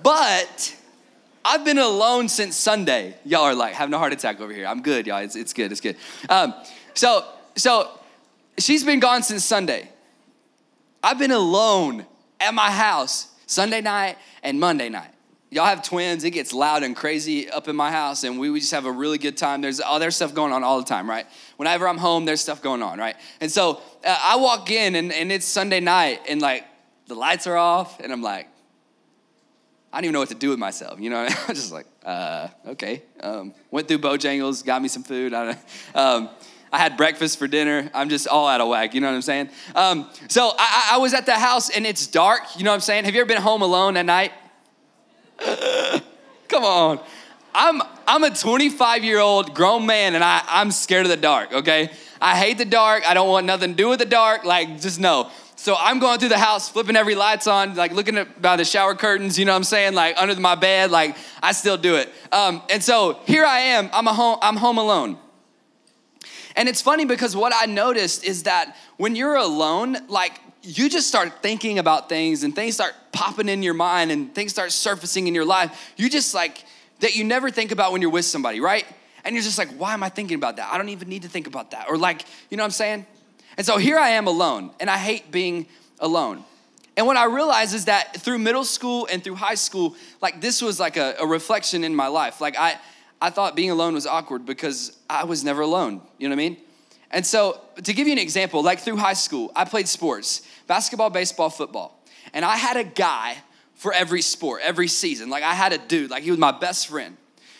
But 0.03 0.75
I've 1.45 1.63
been 1.63 1.77
alone 1.77 2.27
since 2.27 2.57
Sunday. 2.57 3.15
Y'all 3.23 3.43
are 3.43 3.55
like 3.55 3.73
having 3.73 3.93
a 3.93 3.97
heart 3.97 4.11
attack 4.11 4.41
over 4.41 4.51
here. 4.51 4.67
I'm 4.67 4.81
good, 4.81 5.07
y'all. 5.07 5.19
It's, 5.19 5.37
it's 5.37 5.53
good. 5.53 5.71
It's 5.71 5.79
good. 5.79 5.95
Um, 6.27 6.53
so 6.93 7.25
so 7.55 7.89
she's 8.57 8.83
been 8.83 8.99
gone 8.99 9.23
since 9.23 9.45
Sunday. 9.45 9.87
I've 11.01 11.17
been 11.17 11.31
alone 11.31 12.05
at 12.41 12.53
my 12.53 12.69
house 12.69 13.29
Sunday 13.47 13.79
night 13.79 14.17
and 14.43 14.59
Monday 14.59 14.89
night 14.89 15.14
y'all 15.55 15.65
have 15.65 15.81
twins 15.81 16.25
it 16.25 16.31
gets 16.31 16.51
loud 16.51 16.83
and 16.83 16.97
crazy 16.97 17.49
up 17.49 17.69
in 17.69 17.75
my 17.77 17.89
house 17.89 18.25
and 18.25 18.37
we, 18.37 18.49
we 18.49 18.59
just 18.59 18.73
have 18.73 18.85
a 18.85 18.91
really 18.91 19.17
good 19.17 19.37
time 19.37 19.61
there's 19.61 19.79
all 19.79 19.99
there's 19.99 20.15
stuff 20.15 20.33
going 20.33 20.51
on 20.51 20.65
all 20.65 20.77
the 20.77 20.85
time 20.85 21.09
right 21.09 21.25
whenever 21.55 21.87
i'm 21.87 21.97
home 21.97 22.25
there's 22.25 22.41
stuff 22.41 22.61
going 22.61 22.83
on 22.83 22.99
right 22.99 23.15
and 23.39 23.49
so 23.49 23.81
uh, 24.05 24.17
i 24.21 24.35
walk 24.35 24.69
in 24.69 24.95
and, 24.95 25.13
and 25.13 25.31
it's 25.31 25.45
sunday 25.45 25.79
night 25.79 26.19
and 26.27 26.41
like 26.41 26.65
the 27.07 27.15
lights 27.15 27.47
are 27.47 27.55
off 27.55 28.01
and 28.01 28.11
i'm 28.11 28.21
like 28.21 28.49
i 29.93 29.97
don't 29.97 30.03
even 30.03 30.13
know 30.13 30.19
what 30.19 30.27
to 30.27 30.35
do 30.35 30.49
with 30.49 30.59
myself 30.59 30.99
you 30.99 31.09
know 31.09 31.25
i'm 31.47 31.55
just 31.55 31.71
like 31.71 31.87
uh, 32.03 32.49
okay 32.67 33.01
um, 33.21 33.53
went 33.71 33.87
through 33.87 33.99
bojangles 33.99 34.63
got 34.63 34.81
me 34.81 34.89
some 34.89 35.03
food 35.03 35.33
i 35.33 35.57
um, 35.95 36.29
I 36.73 36.79
had 36.79 36.97
breakfast 36.97 37.39
for 37.39 37.47
dinner. 37.47 37.89
I'm 37.93 38.09
just 38.09 38.27
all 38.27 38.49
out 38.49 38.59
of 38.59 38.67
whack. 38.67 38.93
You 38.93 38.99
know 38.99 39.07
what 39.07 39.15
I'm 39.15 39.21
saying? 39.21 39.49
Um, 39.75 40.09
so 40.27 40.51
I, 40.57 40.89
I 40.93 40.97
was 40.97 41.13
at 41.13 41.25
the 41.25 41.35
house 41.35 41.69
and 41.69 41.85
it's 41.85 42.05
dark. 42.05 42.41
You 42.57 42.65
know 42.65 42.71
what 42.71 42.75
I'm 42.75 42.81
saying? 42.81 43.05
Have 43.05 43.15
you 43.15 43.21
ever 43.21 43.27
been 43.27 43.41
home 43.41 43.61
alone 43.61 43.95
at 43.95 44.05
night? 44.05 44.33
Come 46.47 46.63
on. 46.63 46.99
I'm, 47.53 47.81
I'm 48.05 48.23
a 48.23 48.35
25 48.35 49.03
year 49.03 49.19
old 49.19 49.53
grown 49.53 49.85
man 49.85 50.15
and 50.15 50.23
I, 50.23 50.43
I'm 50.47 50.71
scared 50.71 51.05
of 51.05 51.09
the 51.09 51.17
dark, 51.17 51.53
okay? 51.53 51.91
I 52.21 52.37
hate 52.37 52.57
the 52.57 52.65
dark. 52.65 53.07
I 53.09 53.13
don't 53.13 53.29
want 53.29 53.45
nothing 53.45 53.71
to 53.71 53.75
do 53.75 53.89
with 53.89 53.99
the 53.99 54.05
dark. 54.05 54.43
Like, 54.43 54.81
just 54.81 54.99
no. 54.99 55.29
So 55.55 55.75
I'm 55.79 55.99
going 55.99 56.19
through 56.19 56.29
the 56.29 56.37
house, 56.37 56.69
flipping 56.69 56.95
every 56.95 57.15
lights 57.15 57.47
on, 57.47 57.75
like 57.75 57.93
looking 57.93 58.17
at 58.17 58.41
by 58.41 58.57
the 58.57 58.65
shower 58.65 58.93
curtains, 58.93 59.39
you 59.39 59.45
know 59.45 59.53
what 59.53 59.57
I'm 59.57 59.63
saying? 59.63 59.93
Like 59.93 60.15
under 60.17 60.39
my 60.39 60.55
bed, 60.55 60.91
like 60.91 61.15
I 61.41 61.53
still 61.53 61.77
do 61.77 61.95
it. 61.95 62.09
Um, 62.31 62.61
and 62.69 62.83
so 62.83 63.19
here 63.25 63.45
I 63.45 63.59
am, 63.59 63.89
I'm, 63.93 64.05
a 64.07 64.13
home, 64.13 64.37
I'm 64.41 64.57
home 64.57 64.77
alone. 64.77 65.17
And 66.57 66.69
it's 66.69 66.81
funny 66.81 67.05
because 67.05 67.35
what 67.35 67.53
I 67.55 67.65
noticed 67.65 68.23
is 68.23 68.43
that 68.43 68.75
when 68.97 69.15
you're 69.15 69.35
alone, 69.35 69.97
like 70.07 70.39
you 70.65 70.89
just 70.89 71.07
start 71.07 71.41
thinking 71.41 71.79
about 71.79 72.09
things 72.09 72.43
and 72.43 72.55
things 72.55 72.75
start 72.75 72.93
popping 73.11 73.49
in 73.49 73.63
your 73.63 73.73
mind 73.73 74.11
and 74.11 74.33
things 74.33 74.51
start 74.51 74.71
surfacing 74.71 75.27
in 75.27 75.35
your 75.35 75.45
life. 75.45 75.93
You 75.97 76.09
just 76.09 76.33
like 76.33 76.63
that 76.99 77.15
you 77.15 77.23
never 77.23 77.49
think 77.51 77.71
about 77.71 77.91
when 77.91 78.01
you're 78.01 78.11
with 78.11 78.25
somebody, 78.25 78.59
right? 78.59 78.85
And 79.23 79.35
you're 79.35 79.43
just 79.43 79.57
like, 79.57 79.69
why 79.77 79.93
am 79.93 80.03
I 80.03 80.09
thinking 80.09 80.35
about 80.35 80.57
that? 80.57 80.71
I 80.71 80.77
don't 80.77 80.89
even 80.89 81.09
need 81.09 81.23
to 81.23 81.29
think 81.29 81.47
about 81.47 81.71
that. 81.71 81.87
Or 81.89 81.97
like, 81.97 82.25
you 82.49 82.57
know 82.57 82.63
what 82.63 82.67
I'm 82.67 82.71
saying? 82.71 83.05
And 83.57 83.65
so 83.65 83.77
here 83.77 83.97
I 83.97 84.09
am 84.09 84.27
alone, 84.27 84.71
and 84.79 84.89
I 84.89 84.97
hate 84.97 85.31
being 85.31 85.67
alone. 85.99 86.43
And 86.97 87.07
what 87.07 87.17
I 87.17 87.25
realized 87.25 87.73
is 87.73 87.85
that 87.85 88.21
through 88.21 88.39
middle 88.39 88.63
school 88.63 89.07
and 89.11 89.23
through 89.23 89.35
high 89.35 89.55
school, 89.55 89.95
like 90.21 90.41
this 90.41 90.61
was 90.61 90.79
like 90.79 90.97
a, 90.97 91.15
a 91.19 91.27
reflection 91.27 91.83
in 91.83 91.95
my 91.95 92.07
life. 92.07 92.39
Like 92.39 92.55
I, 92.57 92.77
I 93.21 93.29
thought 93.29 93.55
being 93.55 93.71
alone 93.71 93.93
was 93.93 94.07
awkward 94.07 94.45
because 94.45 94.97
I 95.09 95.25
was 95.25 95.43
never 95.43 95.61
alone. 95.61 96.01
You 96.17 96.29
know 96.29 96.35
what 96.35 96.43
I 96.43 96.49
mean? 96.49 96.57
And 97.11 97.25
so, 97.25 97.61
to 97.83 97.93
give 97.93 98.07
you 98.07 98.13
an 98.13 98.19
example, 98.19 98.63
like 98.63 98.79
through 98.79 98.97
high 98.97 99.13
school, 99.13 99.51
I 99.55 99.65
played 99.65 99.87
sports 99.87 100.41
basketball, 100.67 101.09
baseball, 101.09 101.49
football. 101.49 102.01
And 102.33 102.43
I 102.43 102.57
had 102.57 102.77
a 102.77 102.83
guy 102.83 103.37
for 103.75 103.93
every 103.93 104.21
sport, 104.21 104.61
every 104.63 104.87
season. 104.87 105.29
Like 105.29 105.43
I 105.43 105.53
had 105.53 105.73
a 105.73 105.77
dude, 105.77 106.09
like 106.09 106.23
he 106.23 106.31
was 106.31 106.39
my 106.39 106.51
best 106.51 106.87
friend. 106.87 107.17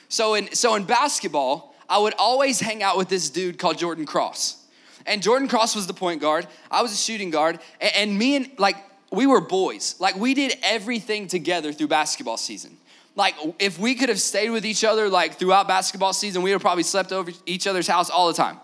So 0.10 0.34
in, 0.34 0.54
so 0.54 0.76
in 0.76 0.86
basketball, 0.86 1.76
I 1.88 2.00
would 2.00 2.16
always 2.18 2.60
hang 2.60 2.82
out 2.82 2.98
with 2.98 3.10
this 3.10 3.30
dude 3.30 3.60
called 3.60 3.78
Jordan 3.78 4.06
Cross. 4.06 4.64
And 5.06 5.22
Jordan 5.22 5.48
Cross 5.48 5.76
was 5.76 5.88
the 5.88 5.94
point 5.94 6.22
guard. 6.22 6.48
I 6.72 6.82
was 6.82 6.92
a 6.92 6.98
shooting 6.98 7.30
guard. 7.30 7.60
And, 7.80 7.92
and 7.96 8.18
me 8.18 8.36
and, 8.38 8.50
like, 8.58 8.76
we 9.12 9.28
were 9.28 9.42
boys. 9.42 9.96
Like, 10.00 10.16
we 10.16 10.34
did 10.34 10.58
everything 10.64 11.28
together 11.28 11.72
through 11.72 11.90
basketball 11.90 12.38
season. 12.38 12.78
Like, 13.16 13.36
if 13.60 13.78
we 13.78 13.96
could 13.96 14.10
have 14.10 14.20
stayed 14.20 14.50
with 14.50 14.66
each 14.66 14.84
other, 14.84 15.08
like, 15.08 15.36
throughout 15.36 15.68
basketball 15.68 16.12
season, 16.12 16.42
we 16.42 16.50
would 16.50 16.56
have 16.56 16.62
probably 16.62 16.84
slept 16.84 17.12
over 17.12 17.32
each 17.46 17.68
other's 17.68 17.88
house 17.88 18.10
all 18.10 18.28
the 18.28 18.34
time. 18.34 18.60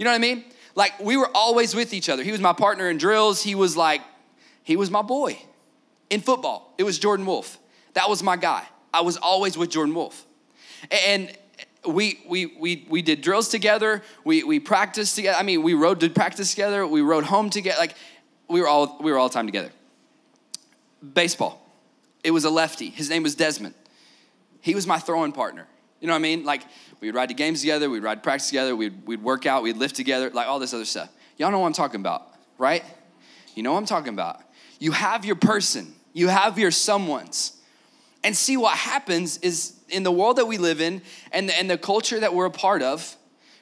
You 0.00 0.04
know 0.04 0.12
what 0.12 0.16
I 0.16 0.20
mean? 0.20 0.44
Like 0.74 0.98
we 0.98 1.18
were 1.18 1.28
always 1.34 1.74
with 1.74 1.92
each 1.92 2.08
other. 2.08 2.22
He 2.22 2.32
was 2.32 2.40
my 2.40 2.54
partner 2.54 2.88
in 2.88 2.96
drills. 2.96 3.42
He 3.42 3.54
was 3.54 3.76
like, 3.76 4.00
he 4.62 4.74
was 4.74 4.90
my 4.90 5.02
boy. 5.02 5.38
In 6.08 6.22
football, 6.22 6.72
it 6.78 6.84
was 6.84 6.98
Jordan 6.98 7.26
Wolf. 7.26 7.58
That 7.92 8.08
was 8.08 8.22
my 8.22 8.38
guy. 8.38 8.66
I 8.94 9.02
was 9.02 9.18
always 9.18 9.58
with 9.58 9.68
Jordan 9.68 9.94
Wolf. 9.94 10.24
And 11.06 11.30
we 11.86 12.18
we 12.26 12.46
we 12.46 12.86
we 12.88 13.02
did 13.02 13.20
drills 13.20 13.50
together. 13.50 14.02
We 14.24 14.42
we 14.42 14.58
practiced 14.58 15.16
together. 15.16 15.36
I 15.38 15.42
mean, 15.42 15.62
we 15.62 15.74
rode 15.74 15.98
did 15.98 16.14
practice 16.14 16.48
together. 16.48 16.86
We 16.86 17.02
rode 17.02 17.24
home 17.24 17.50
together. 17.50 17.78
Like 17.78 17.94
we 18.48 18.62
were 18.62 18.68
all 18.68 18.96
we 19.02 19.12
were 19.12 19.18
all 19.18 19.28
time 19.28 19.44
together. 19.44 19.70
Baseball. 21.12 21.60
It 22.24 22.30
was 22.30 22.46
a 22.46 22.50
lefty. 22.50 22.88
His 22.88 23.10
name 23.10 23.22
was 23.22 23.34
Desmond. 23.34 23.74
He 24.62 24.74
was 24.74 24.86
my 24.86 24.98
throwing 24.98 25.32
partner. 25.32 25.66
You 26.00 26.06
know 26.06 26.14
what 26.14 26.18
I 26.18 26.22
mean? 26.22 26.44
Like 26.44 26.62
we'd 27.00 27.14
ride 27.14 27.28
to 27.28 27.34
games 27.34 27.60
together, 27.60 27.90
we'd 27.90 28.02
ride 28.02 28.22
practice 28.22 28.48
together, 28.48 28.74
we'd, 28.74 29.06
we'd 29.06 29.22
work 29.22 29.46
out, 29.46 29.62
we'd 29.62 29.76
lift 29.76 29.96
together, 29.96 30.30
like 30.30 30.48
all 30.48 30.58
this 30.58 30.74
other 30.74 30.84
stuff. 30.84 31.10
Y'all 31.36 31.50
know 31.50 31.58
what 31.58 31.66
I'm 31.66 31.72
talking 31.72 32.00
about, 32.00 32.28
right? 32.58 32.84
You 33.54 33.62
know 33.62 33.72
what 33.72 33.78
I'm 33.78 33.86
talking 33.86 34.12
about. 34.12 34.42
You 34.78 34.92
have 34.92 35.24
your 35.24 35.36
person, 35.36 35.94
you 36.12 36.28
have 36.28 36.58
your 36.58 36.70
someone's. 36.70 37.56
And 38.22 38.36
see 38.36 38.56
what 38.56 38.76
happens 38.76 39.38
is 39.38 39.74
in 39.88 40.02
the 40.02 40.12
world 40.12 40.36
that 40.36 40.46
we 40.46 40.58
live 40.58 40.80
in 40.80 41.02
and 41.32 41.48
the, 41.48 41.58
and 41.58 41.70
the 41.70 41.78
culture 41.78 42.20
that 42.20 42.34
we're 42.34 42.46
a 42.46 42.50
part 42.50 42.82
of, 42.82 43.16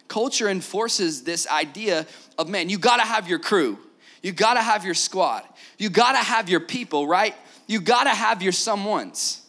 culture 0.08 0.48
enforces 0.48 1.22
this 1.22 1.46
idea 1.48 2.06
of 2.38 2.48
man, 2.48 2.68
you 2.68 2.78
gotta 2.78 3.02
have 3.02 3.28
your 3.28 3.38
crew, 3.38 3.78
you 4.22 4.32
gotta 4.32 4.62
have 4.62 4.84
your 4.84 4.94
squad, 4.94 5.42
you 5.76 5.90
gotta 5.90 6.18
have 6.18 6.48
your 6.48 6.60
people, 6.60 7.06
right? 7.06 7.34
You 7.66 7.80
gotta 7.80 8.10
have 8.10 8.42
your 8.42 8.52
someone's. 8.52 9.42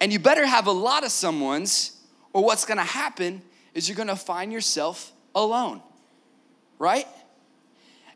And 0.00 0.12
you 0.12 0.18
better 0.18 0.46
have 0.46 0.66
a 0.66 0.72
lot 0.72 1.04
of 1.04 1.10
someone's 1.10 1.96
or 2.32 2.44
what's 2.44 2.64
gonna 2.64 2.82
happen 2.82 3.42
is 3.74 3.88
you're 3.88 3.96
gonna 3.96 4.16
find 4.16 4.52
yourself 4.52 5.12
alone, 5.34 5.80
right? 6.78 7.06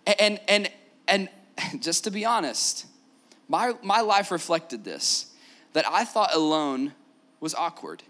And, 0.06 0.40
and, 0.48 0.70
and 1.06 1.28
just 1.80 2.04
to 2.04 2.10
be 2.10 2.24
honest, 2.24 2.86
my, 3.48 3.74
my 3.82 4.00
life 4.00 4.30
reflected 4.30 4.84
this 4.84 5.26
that 5.72 5.86
I 5.88 6.04
thought 6.04 6.34
alone 6.34 6.92
was 7.40 7.54
awkward. 7.54 8.02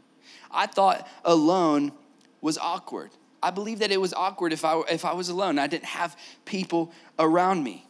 I 0.50 0.66
thought 0.66 1.08
alone 1.24 1.92
was 2.40 2.56
awkward. 2.56 3.10
I 3.42 3.50
believe 3.50 3.80
that 3.80 3.90
it 3.90 4.00
was 4.00 4.12
awkward 4.14 4.52
if 4.52 4.64
I, 4.64 4.80
if 4.90 5.04
I 5.04 5.12
was 5.12 5.28
alone. 5.28 5.58
I 5.58 5.66
didn't 5.66 5.84
have 5.86 6.16
people 6.44 6.92
around 7.18 7.62
me. 7.62 7.86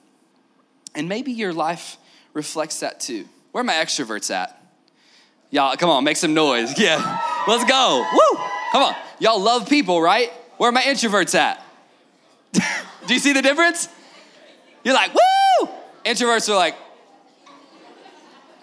And 0.94 1.08
maybe 1.08 1.32
your 1.32 1.52
life 1.52 1.96
reflects 2.34 2.80
that 2.80 3.00
too. 3.00 3.26
Where 3.52 3.60
are 3.60 3.64
my 3.64 3.74
extroverts 3.74 4.30
at? 4.34 4.57
Y'all, 5.50 5.76
come 5.76 5.88
on, 5.88 6.04
make 6.04 6.16
some 6.16 6.34
noise. 6.34 6.74
Yeah, 6.78 7.20
let's 7.46 7.64
go. 7.64 8.06
Woo! 8.12 8.40
Come 8.72 8.82
on. 8.82 8.94
Y'all 9.18 9.40
love 9.40 9.68
people, 9.68 10.00
right? 10.00 10.30
Where 10.58 10.68
are 10.68 10.72
my 10.72 10.82
introverts 10.82 11.34
at? 11.34 11.64
Do 12.52 13.14
you 13.14 13.20
see 13.20 13.32
the 13.32 13.42
difference? 13.42 13.88
You're 14.84 14.94
like, 14.94 15.12
woo! 15.14 15.68
Introverts 16.04 16.48
are 16.48 16.56
like, 16.56 16.76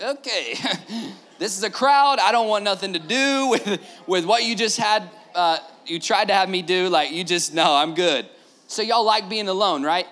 okay, 0.02 0.56
this 1.40 1.58
is 1.58 1.64
a 1.64 1.70
crowd. 1.70 2.20
I 2.20 2.32
don't 2.32 2.48
want 2.48 2.64
nothing 2.64 2.94
to 2.94 3.00
do 3.00 3.48
with, 3.50 3.82
with 4.08 4.26
what 4.26 4.44
you 4.44 4.56
just 4.56 4.78
had, 4.78 5.10
uh, 5.34 5.58
you 5.86 6.00
tried 6.00 6.28
to 6.28 6.34
have 6.34 6.50
me 6.50 6.62
do. 6.62 6.90
Like, 6.90 7.12
you 7.12 7.24
just, 7.24 7.54
no, 7.54 7.74
I'm 7.74 7.96
good. 7.96 8.28
So, 8.68 8.82
y'all 8.82 9.06
like 9.06 9.30
being 9.30 9.48
alone, 9.48 9.84
right? 9.84 10.08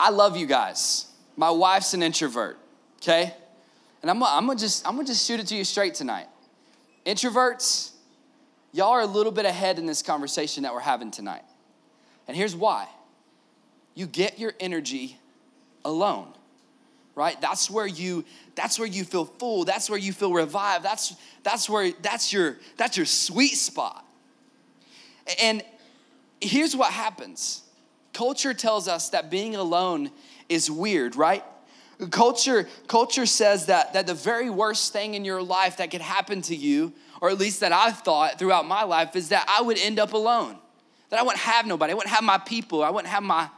I 0.00 0.10
love 0.10 0.36
you 0.36 0.46
guys. 0.46 1.06
My 1.36 1.50
wife's 1.50 1.94
an 1.94 2.02
introvert, 2.02 2.58
okay? 2.98 3.34
And 4.02 4.10
I'm, 4.10 4.22
I'm 4.22 4.46
gonna 4.46 4.58
just, 4.58 4.86
I'm 4.86 4.96
gonna 4.96 5.06
just 5.06 5.26
shoot 5.26 5.40
it 5.40 5.46
to 5.48 5.56
you 5.56 5.64
straight 5.64 5.94
tonight. 5.94 6.26
Introverts, 7.06 7.92
y'all 8.72 8.90
are 8.90 9.00
a 9.00 9.06
little 9.06 9.32
bit 9.32 9.44
ahead 9.44 9.78
in 9.78 9.86
this 9.86 10.02
conversation 10.02 10.64
that 10.64 10.74
we're 10.74 10.80
having 10.80 11.10
tonight. 11.10 11.42
And 12.28 12.36
here's 12.36 12.54
why. 12.54 12.88
You 13.94 14.06
get 14.06 14.38
your 14.38 14.52
energy 14.60 15.18
alone 15.84 16.32
right? 17.14 17.40
That's 17.40 17.70
where 17.70 17.86
you 17.86 18.24
that's 18.54 18.78
where 18.78 18.88
you 18.88 19.04
feel 19.04 19.24
full. 19.24 19.64
That's 19.64 19.88
where 19.90 19.98
you 19.98 20.12
feel 20.12 20.32
revived. 20.32 20.84
That's 20.84 21.14
that's 21.42 21.68
where 21.68 21.92
that's 22.02 22.32
your 22.32 22.56
that's 22.76 22.96
your 22.96 23.06
sweet 23.06 23.54
spot. 23.56 24.04
And 25.40 25.62
here's 26.40 26.74
what 26.76 26.92
happens. 26.92 27.62
Culture 28.12 28.54
tells 28.54 28.88
us 28.88 29.10
that 29.10 29.30
being 29.30 29.56
alone 29.56 30.10
is 30.48 30.70
weird 30.70 31.16
right 31.16 31.44
culture 32.10 32.68
culture 32.88 33.26
says 33.26 33.66
that 33.66 33.92
that 33.92 34.06
the 34.06 34.14
very 34.14 34.50
worst 34.50 34.92
thing 34.92 35.14
in 35.14 35.24
your 35.24 35.42
life 35.42 35.76
that 35.76 35.90
could 35.90 36.00
happen 36.00 36.42
to 36.42 36.56
you 36.56 36.92
or 37.20 37.30
at 37.30 37.38
least 37.38 37.60
that 37.60 37.72
i've 37.72 37.98
thought 37.98 38.38
throughout 38.38 38.66
my 38.66 38.82
life 38.82 39.14
is 39.14 39.28
that 39.28 39.44
i 39.48 39.62
would 39.62 39.78
end 39.78 39.98
up 39.98 40.12
alone. 40.12 40.56
That 41.10 41.20
i 41.20 41.22
wouldn't 41.22 41.42
have 41.42 41.66
nobody. 41.66 41.92
I 41.92 41.94
wouldn't 41.94 42.14
have 42.14 42.24
my 42.24 42.38
people. 42.38 42.82
I 42.82 42.90
wouldn't 42.90 43.12
have 43.12 43.22
my 43.22 43.48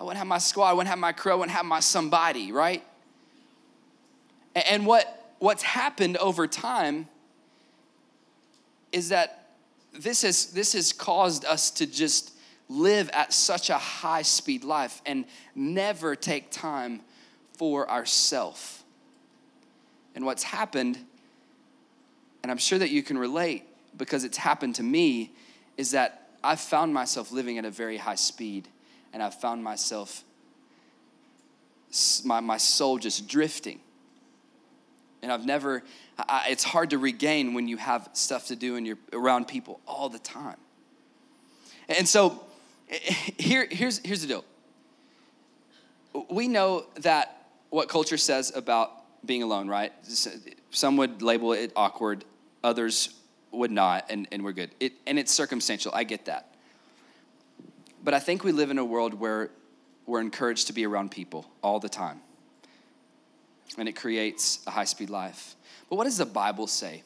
I 0.00 0.04
wouldn't 0.04 0.18
have 0.18 0.28
my 0.28 0.38
squad, 0.38 0.68
I 0.68 0.72
wouldn't 0.74 0.90
have 0.90 0.98
my 0.98 1.12
crew, 1.12 1.32
I 1.32 1.34
wouldn't 1.34 1.56
have 1.56 1.66
my 1.66 1.80
somebody, 1.80 2.52
right? 2.52 2.84
And 4.54 4.86
what, 4.86 5.34
what's 5.38 5.62
happened 5.62 6.16
over 6.18 6.46
time 6.46 7.08
is 8.92 9.08
that 9.08 9.48
this 9.92 10.22
has, 10.22 10.46
this 10.46 10.72
has 10.74 10.92
caused 10.92 11.44
us 11.44 11.70
to 11.72 11.86
just 11.86 12.32
live 12.68 13.10
at 13.12 13.32
such 13.32 13.70
a 13.70 13.78
high 13.78 14.22
speed 14.22 14.62
life 14.62 15.02
and 15.04 15.24
never 15.54 16.14
take 16.14 16.50
time 16.50 17.00
for 17.58 17.90
ourself. 17.90 18.82
And 20.14 20.24
what's 20.24 20.42
happened, 20.42 20.98
and 22.42 22.50
I'm 22.50 22.58
sure 22.58 22.78
that 22.78 22.90
you 22.90 23.02
can 23.02 23.18
relate 23.18 23.64
because 23.96 24.24
it's 24.24 24.38
happened 24.38 24.76
to 24.76 24.82
me, 24.82 25.32
is 25.76 25.90
that 25.90 26.28
I've 26.42 26.60
found 26.60 26.94
myself 26.94 27.32
living 27.32 27.58
at 27.58 27.64
a 27.64 27.70
very 27.70 27.96
high 27.96 28.14
speed 28.14 28.68
and 29.12 29.22
I've 29.22 29.34
found 29.34 29.62
myself, 29.62 30.22
my, 32.24 32.40
my 32.40 32.56
soul 32.56 32.98
just 32.98 33.28
drifting. 33.28 33.80
And 35.22 35.32
I've 35.32 35.44
never, 35.44 35.82
I, 36.16 36.46
it's 36.50 36.62
hard 36.62 36.90
to 36.90 36.98
regain 36.98 37.54
when 37.54 37.66
you 37.66 37.76
have 37.76 38.08
stuff 38.12 38.46
to 38.48 38.56
do 38.56 38.76
and 38.76 38.86
you're 38.86 38.98
around 39.12 39.48
people 39.48 39.80
all 39.86 40.08
the 40.08 40.20
time. 40.20 40.58
And 41.88 42.06
so 42.06 42.40
here, 42.88 43.66
here's, 43.70 43.98
here's 44.04 44.20
the 44.20 44.28
deal. 44.28 44.44
We 46.30 46.48
know 46.48 46.86
that 47.00 47.37
what 47.70 47.88
culture 47.88 48.16
says 48.16 48.52
about 48.54 48.90
being 49.26 49.42
alone, 49.42 49.68
right? 49.68 49.92
Some 50.70 50.96
would 50.96 51.22
label 51.22 51.52
it 51.52 51.72
awkward, 51.76 52.24
others 52.62 53.14
would 53.50 53.70
not, 53.70 54.06
and, 54.10 54.28
and 54.32 54.44
we're 54.44 54.52
good. 54.52 54.70
It, 54.80 54.92
and 55.06 55.18
it's 55.18 55.32
circumstantial, 55.32 55.92
I 55.94 56.04
get 56.04 56.26
that. 56.26 56.54
But 58.02 58.14
I 58.14 58.20
think 58.20 58.44
we 58.44 58.52
live 58.52 58.70
in 58.70 58.78
a 58.78 58.84
world 58.84 59.14
where 59.14 59.50
we're 60.06 60.20
encouraged 60.20 60.68
to 60.68 60.72
be 60.72 60.86
around 60.86 61.10
people 61.10 61.46
all 61.62 61.80
the 61.80 61.88
time. 61.88 62.20
And 63.76 63.88
it 63.88 63.96
creates 63.96 64.60
a 64.66 64.70
high 64.70 64.84
speed 64.84 65.10
life. 65.10 65.54
But 65.90 65.96
what 65.96 66.04
does 66.04 66.18
the 66.18 66.26
Bible 66.26 66.66
say 66.66 67.02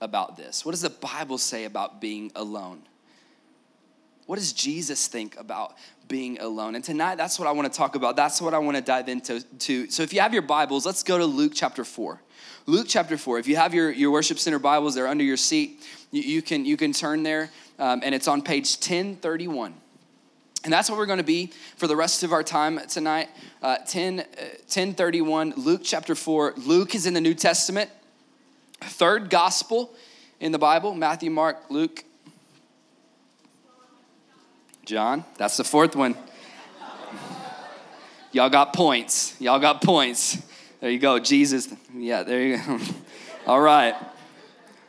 about 0.00 0.36
this? 0.36 0.64
What 0.64 0.72
does 0.72 0.82
the 0.82 0.90
Bible 0.90 1.38
say 1.38 1.64
about 1.64 2.00
being 2.00 2.30
alone? 2.36 2.82
What 4.26 4.38
does 4.38 4.52
Jesus 4.52 5.06
think 5.06 5.38
about 5.38 5.76
being 6.08 6.38
alone? 6.40 6.74
And 6.74 6.84
tonight, 6.84 7.14
that's 7.14 7.38
what 7.38 7.48
I 7.48 7.52
want 7.52 7.72
to 7.72 7.76
talk 7.76 7.94
about. 7.94 8.16
That's 8.16 8.42
what 8.42 8.54
I 8.54 8.58
want 8.58 8.76
to 8.76 8.82
dive 8.82 9.08
into. 9.08 9.40
To. 9.40 9.88
So 9.88 10.02
if 10.02 10.12
you 10.12 10.20
have 10.20 10.32
your 10.32 10.42
Bibles, 10.42 10.84
let's 10.84 11.02
go 11.02 11.16
to 11.16 11.24
Luke 11.24 11.52
chapter 11.54 11.84
4. 11.84 12.20
Luke 12.66 12.86
chapter 12.88 13.16
4. 13.16 13.38
If 13.38 13.46
you 13.46 13.54
have 13.56 13.72
your, 13.72 13.92
your 13.92 14.10
worship 14.10 14.40
center 14.40 14.58
Bibles, 14.58 14.96
they're 14.96 15.06
under 15.06 15.22
your 15.22 15.36
seat. 15.36 15.86
You, 16.10 16.22
you 16.22 16.42
can, 16.42 16.64
you 16.64 16.76
can 16.76 16.92
turn 16.92 17.22
there, 17.22 17.50
um, 17.78 18.00
and 18.04 18.14
it's 18.14 18.26
on 18.26 18.42
page 18.42 18.76
1031. 18.76 19.74
And 20.64 20.72
that's 20.72 20.90
what 20.90 20.98
we're 20.98 21.06
going 21.06 21.18
to 21.18 21.24
be 21.24 21.52
for 21.76 21.86
the 21.86 21.94
rest 21.94 22.24
of 22.24 22.32
our 22.32 22.42
time 22.42 22.80
tonight. 22.88 23.28
Uh, 23.62 23.76
10, 23.86 24.20
uh, 24.20 24.24
1031, 24.24 25.54
Luke 25.56 25.82
chapter 25.84 26.16
4. 26.16 26.54
Luke 26.56 26.96
is 26.96 27.06
in 27.06 27.14
the 27.14 27.20
New 27.20 27.34
Testament. 27.34 27.88
Third 28.80 29.30
gospel 29.30 29.94
in 30.40 30.50
the 30.50 30.58
Bible 30.58 30.92
Matthew, 30.92 31.30
Mark, 31.30 31.70
Luke, 31.70 32.04
John. 34.86 35.24
That's 35.36 35.56
the 35.56 35.64
fourth 35.64 35.96
one. 35.96 36.16
Y'all 38.30 38.48
got 38.48 38.72
points. 38.72 39.34
Y'all 39.40 39.58
got 39.58 39.82
points. 39.82 40.40
There 40.80 40.88
you 40.88 41.00
go. 41.00 41.18
Jesus. 41.18 41.68
Yeah, 41.92 42.22
there 42.22 42.40
you 42.40 42.58
go. 42.58 42.78
All 43.48 43.60
right. 43.60 43.96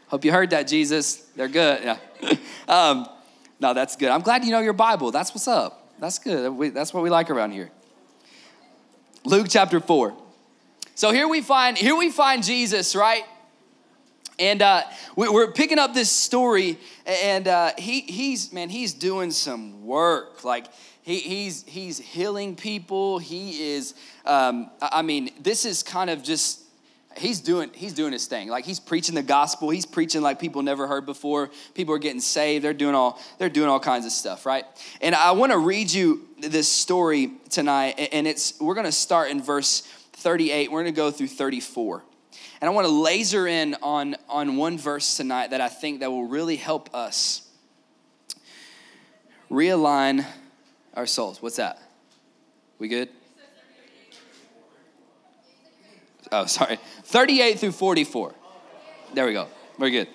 Hope 0.10 0.24
you 0.24 0.32
heard 0.32 0.52
that, 0.52 0.68
Jesus. 0.68 1.16
They're 1.36 1.48
good. 1.48 1.84
Yeah. 1.84 1.98
Um, 2.68 3.08
no, 3.62 3.74
that's 3.74 3.96
good. 3.96 4.10
I'm 4.10 4.20
glad 4.20 4.44
you 4.44 4.52
know 4.52 4.60
your 4.60 4.74
Bible. 4.74 5.10
That's 5.12 5.32
what's 5.34 5.48
up. 5.48 5.90
That's 6.02 6.20
good. 6.20 6.74
That's 6.74 6.94
what 6.94 7.02
we 7.02 7.10
like 7.10 7.30
around 7.30 7.52
here. 7.52 7.72
Luke 9.24 9.48
chapter 9.50 9.80
4. 9.80 10.14
So 10.96 11.14
here 11.14 11.30
we 11.30 11.40
find 11.40 11.78
here 11.78 11.96
we 11.96 12.12
find 12.12 12.44
Jesus, 12.44 12.94
right? 12.94 13.24
And 14.40 14.62
uh, 14.62 14.84
we're 15.16 15.52
picking 15.52 15.80
up 15.80 15.96
this 15.96 16.12
story, 16.12 16.78
and 17.08 17.48
uh, 17.48 17.72
he, 17.78 18.02
he's 18.02 18.54
man, 18.54 18.70
he's 18.70 18.94
doing 18.94 19.32
some 19.32 19.84
work. 19.84 20.44
Like 20.44 20.68
he, 21.02 21.20
he's 21.20 21.64
he's 21.64 21.98
healing 21.98 22.56
people. 22.56 23.18
He 23.18 23.72
is. 23.72 23.96
Um, 24.26 24.70
I 24.80 25.02
mean, 25.02 25.32
this 25.42 25.66
is 25.66 25.82
kind 25.82 26.12
of 26.12 26.22
just 26.22 26.62
he's 27.18 27.40
doing 27.40 27.72
he's 27.74 27.94
doing 27.94 28.14
his 28.14 28.28
thing 28.28 28.48
like 28.48 28.66
he's 28.66 28.80
preaching 28.80 29.16
the 29.16 29.24
gospel 29.24 29.70
he's 29.70 29.86
preaching 29.86 30.22
like 30.22 30.40
people 30.40 30.62
never 30.62 30.88
heard 30.88 31.06
before 31.06 31.50
people 31.74 31.94
are 31.94 32.00
getting 32.00 32.20
saved 32.20 32.64
they're 32.64 32.74
doing 32.74 32.96
all 32.96 33.20
they're 33.40 33.50
doing 33.50 33.70
all 33.70 33.80
kinds 33.80 34.06
of 34.06 34.12
stuff 34.12 34.46
right 34.46 34.66
and 35.02 35.16
i 35.16 35.32
want 35.32 35.52
to 35.52 35.58
read 35.58 35.92
you 35.92 36.28
this 36.40 36.72
story 36.72 37.32
tonight 37.50 38.10
and 38.12 38.28
it's 38.28 38.60
we're 38.60 38.76
going 38.76 38.86
to 38.86 38.92
start 38.92 39.32
in 39.32 39.42
verse 39.42 39.82
38 40.14 40.72
we're 40.72 40.84
going 40.84 40.94
to 40.94 40.96
go 40.96 41.12
through 41.12 41.28
34 41.28 42.04
and 42.62 42.70
i 42.70 42.74
want 42.74 42.86
to 42.86 42.92
laser 42.92 43.48
in 43.48 43.76
on 43.82 44.16
on 44.30 44.58
one 44.58 44.78
verse 44.78 45.18
tonight 45.18 45.52
that 45.52 45.62
i 45.62 45.68
think 45.68 46.00
that 46.00 46.12
will 46.12 46.28
really 46.28 46.56
help 46.56 46.94
us 46.94 47.48
realign 49.50 50.26
our 50.94 51.06
souls 51.06 51.42
what's 51.42 51.58
that 51.58 51.80
we 52.80 52.88
good 52.88 53.10
Oh, 56.32 56.46
sorry. 56.46 56.80
38 57.04 57.60
through 57.60 57.72
44. 57.72 58.34
There 59.14 59.26
we 59.26 59.34
go. 59.34 59.48
We're 59.78 59.90
good. 59.90 60.08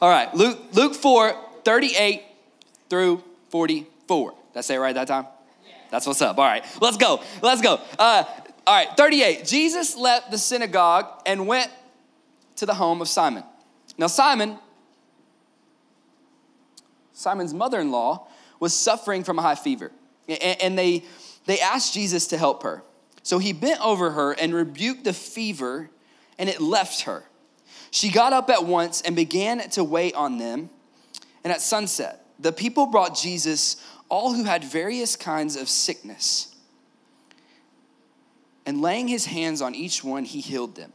All 0.00 0.08
right. 0.08 0.32
Luke, 0.34 0.58
Luke 0.72 0.94
4, 0.94 1.34
38 1.64 2.22
through 2.90 3.22
44. 3.50 4.30
Did 4.30 4.36
I 4.58 4.60
say 4.62 4.74
it 4.74 4.78
right 4.78 4.94
that 4.94 5.08
time? 5.08 5.26
That's 5.90 6.06
what's 6.06 6.22
up. 6.22 6.38
All 6.38 6.44
right. 6.44 6.64
Let's 6.80 6.96
go. 6.96 7.22
Let's 7.42 7.60
go. 7.60 7.80
Uh, 7.98 8.24
all 8.66 8.74
right. 8.74 8.88
38. 8.96 9.44
Jesus 9.44 9.96
left 9.96 10.30
the 10.30 10.38
synagogue 10.38 11.06
and 11.26 11.46
went 11.46 11.70
to 12.56 12.66
the 12.66 12.74
home 12.74 13.00
of 13.00 13.08
Simon. 13.08 13.44
Now, 13.98 14.06
Simon, 14.06 14.58
Simon's 17.12 17.54
mother 17.54 17.80
in 17.80 17.90
law, 17.90 18.28
was 18.60 18.74
suffering 18.74 19.24
from 19.24 19.38
a 19.38 19.42
high 19.42 19.54
fever. 19.54 19.90
And 20.28 20.78
they, 20.78 21.04
they 21.46 21.60
asked 21.60 21.94
Jesus 21.94 22.28
to 22.28 22.38
help 22.38 22.62
her. 22.62 22.82
So 23.22 23.38
he 23.38 23.52
bent 23.52 23.80
over 23.84 24.10
her 24.12 24.32
and 24.32 24.54
rebuked 24.54 25.04
the 25.04 25.12
fever, 25.12 25.90
and 26.38 26.48
it 26.48 26.60
left 26.60 27.02
her. 27.02 27.24
She 27.90 28.10
got 28.10 28.32
up 28.32 28.48
at 28.50 28.64
once 28.64 29.02
and 29.02 29.14
began 29.14 29.68
to 29.70 29.84
wait 29.84 30.14
on 30.14 30.38
them. 30.38 30.70
And 31.44 31.52
at 31.52 31.60
sunset, 31.60 32.24
the 32.38 32.52
people 32.52 32.86
brought 32.86 33.16
Jesus 33.16 33.84
all 34.08 34.32
who 34.32 34.44
had 34.44 34.64
various 34.64 35.16
kinds 35.16 35.56
of 35.56 35.68
sickness. 35.68 36.54
And 38.64 38.80
laying 38.80 39.08
his 39.08 39.26
hands 39.26 39.60
on 39.60 39.74
each 39.74 40.04
one, 40.04 40.24
he 40.24 40.40
healed 40.40 40.76
them. 40.76 40.92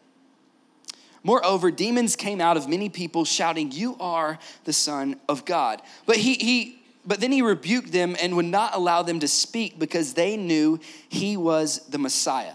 Moreover, 1.28 1.72
demons 1.72 2.16
came 2.16 2.40
out 2.40 2.56
of 2.56 2.70
many 2.70 2.88
people, 2.88 3.26
shouting, 3.26 3.74
You 3.74 3.98
are 4.00 4.40
the 4.64 4.72
Son 4.72 5.20
of 5.28 5.44
God. 5.44 5.82
But 6.06 6.16
he, 6.16 6.36
he 6.36 6.82
but 7.06 7.20
then 7.20 7.34
he 7.34 7.42
rebuked 7.42 7.92
them 7.92 8.16
and 8.22 8.38
would 8.38 8.46
not 8.46 8.74
allow 8.74 9.02
them 9.02 9.20
to 9.20 9.28
speak 9.28 9.78
because 9.78 10.14
they 10.14 10.38
knew 10.38 10.80
he 11.10 11.36
was 11.36 11.86
the 11.90 11.98
Messiah. 11.98 12.54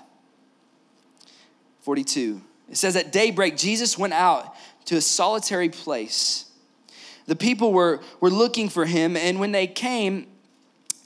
42. 1.82 2.40
It 2.70 2.78
says, 2.78 2.96
At 2.96 3.12
daybreak, 3.12 3.58
Jesus 3.58 3.98
went 3.98 4.14
out 4.14 4.56
to 4.86 4.96
a 4.96 5.02
solitary 5.02 5.68
place. 5.68 6.46
The 7.26 7.36
people 7.36 7.74
were, 7.74 8.00
were 8.20 8.30
looking 8.30 8.70
for 8.70 8.86
him, 8.86 9.18
and 9.18 9.38
when 9.38 9.52
they 9.52 9.66
came, 9.66 10.28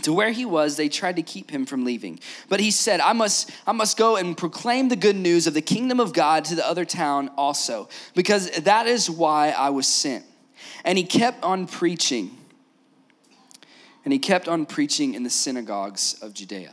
to 0.02 0.12
where 0.12 0.30
he 0.30 0.44
was 0.44 0.76
they 0.76 0.88
tried 0.88 1.16
to 1.16 1.22
keep 1.22 1.50
him 1.50 1.66
from 1.66 1.84
leaving 1.84 2.18
but 2.48 2.60
he 2.60 2.70
said 2.70 3.00
i 3.00 3.12
must 3.12 3.50
i 3.66 3.72
must 3.72 3.96
go 3.96 4.16
and 4.16 4.36
proclaim 4.36 4.88
the 4.88 4.96
good 4.96 5.16
news 5.16 5.46
of 5.46 5.54
the 5.54 5.62
kingdom 5.62 6.00
of 6.00 6.12
god 6.12 6.44
to 6.44 6.54
the 6.54 6.66
other 6.66 6.84
town 6.84 7.30
also 7.36 7.88
because 8.14 8.50
that 8.62 8.86
is 8.86 9.08
why 9.08 9.50
i 9.50 9.70
was 9.70 9.86
sent 9.86 10.24
and 10.84 10.98
he 10.98 11.04
kept 11.04 11.42
on 11.42 11.66
preaching 11.66 12.36
and 14.04 14.12
he 14.12 14.18
kept 14.18 14.48
on 14.48 14.66
preaching 14.66 15.14
in 15.14 15.22
the 15.22 15.30
synagogues 15.30 16.14
of 16.22 16.34
judea 16.34 16.72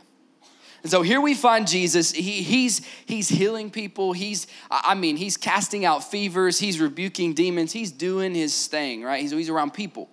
and 0.84 0.90
so 0.90 1.00
here 1.00 1.18
we 1.18 1.32
find 1.32 1.66
Jesus. 1.66 2.12
He, 2.12 2.42
he's, 2.42 2.84
he's 3.06 3.30
healing 3.30 3.70
people. 3.70 4.12
He's, 4.12 4.46
I 4.70 4.94
mean, 4.94 5.16
he's 5.16 5.38
casting 5.38 5.86
out 5.86 6.04
fevers. 6.04 6.58
He's 6.58 6.78
rebuking 6.78 7.32
demons. 7.32 7.72
He's 7.72 7.90
doing 7.90 8.34
his 8.34 8.66
thing, 8.66 9.02
right? 9.02 9.22
He's, 9.22 9.30
he's 9.30 9.48
around 9.48 9.72
people. 9.72 10.10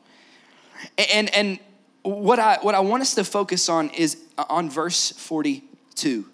And, 1.13 1.29
and 1.35 1.59
what, 2.03 2.39
I, 2.39 2.57
what 2.61 2.75
I 2.75 2.79
want 2.79 3.01
us 3.01 3.15
to 3.15 3.23
focus 3.23 3.69
on 3.69 3.89
is 3.89 4.17
uh, 4.37 4.45
on 4.49 4.69
verse 4.69 5.11
42. 5.11 6.25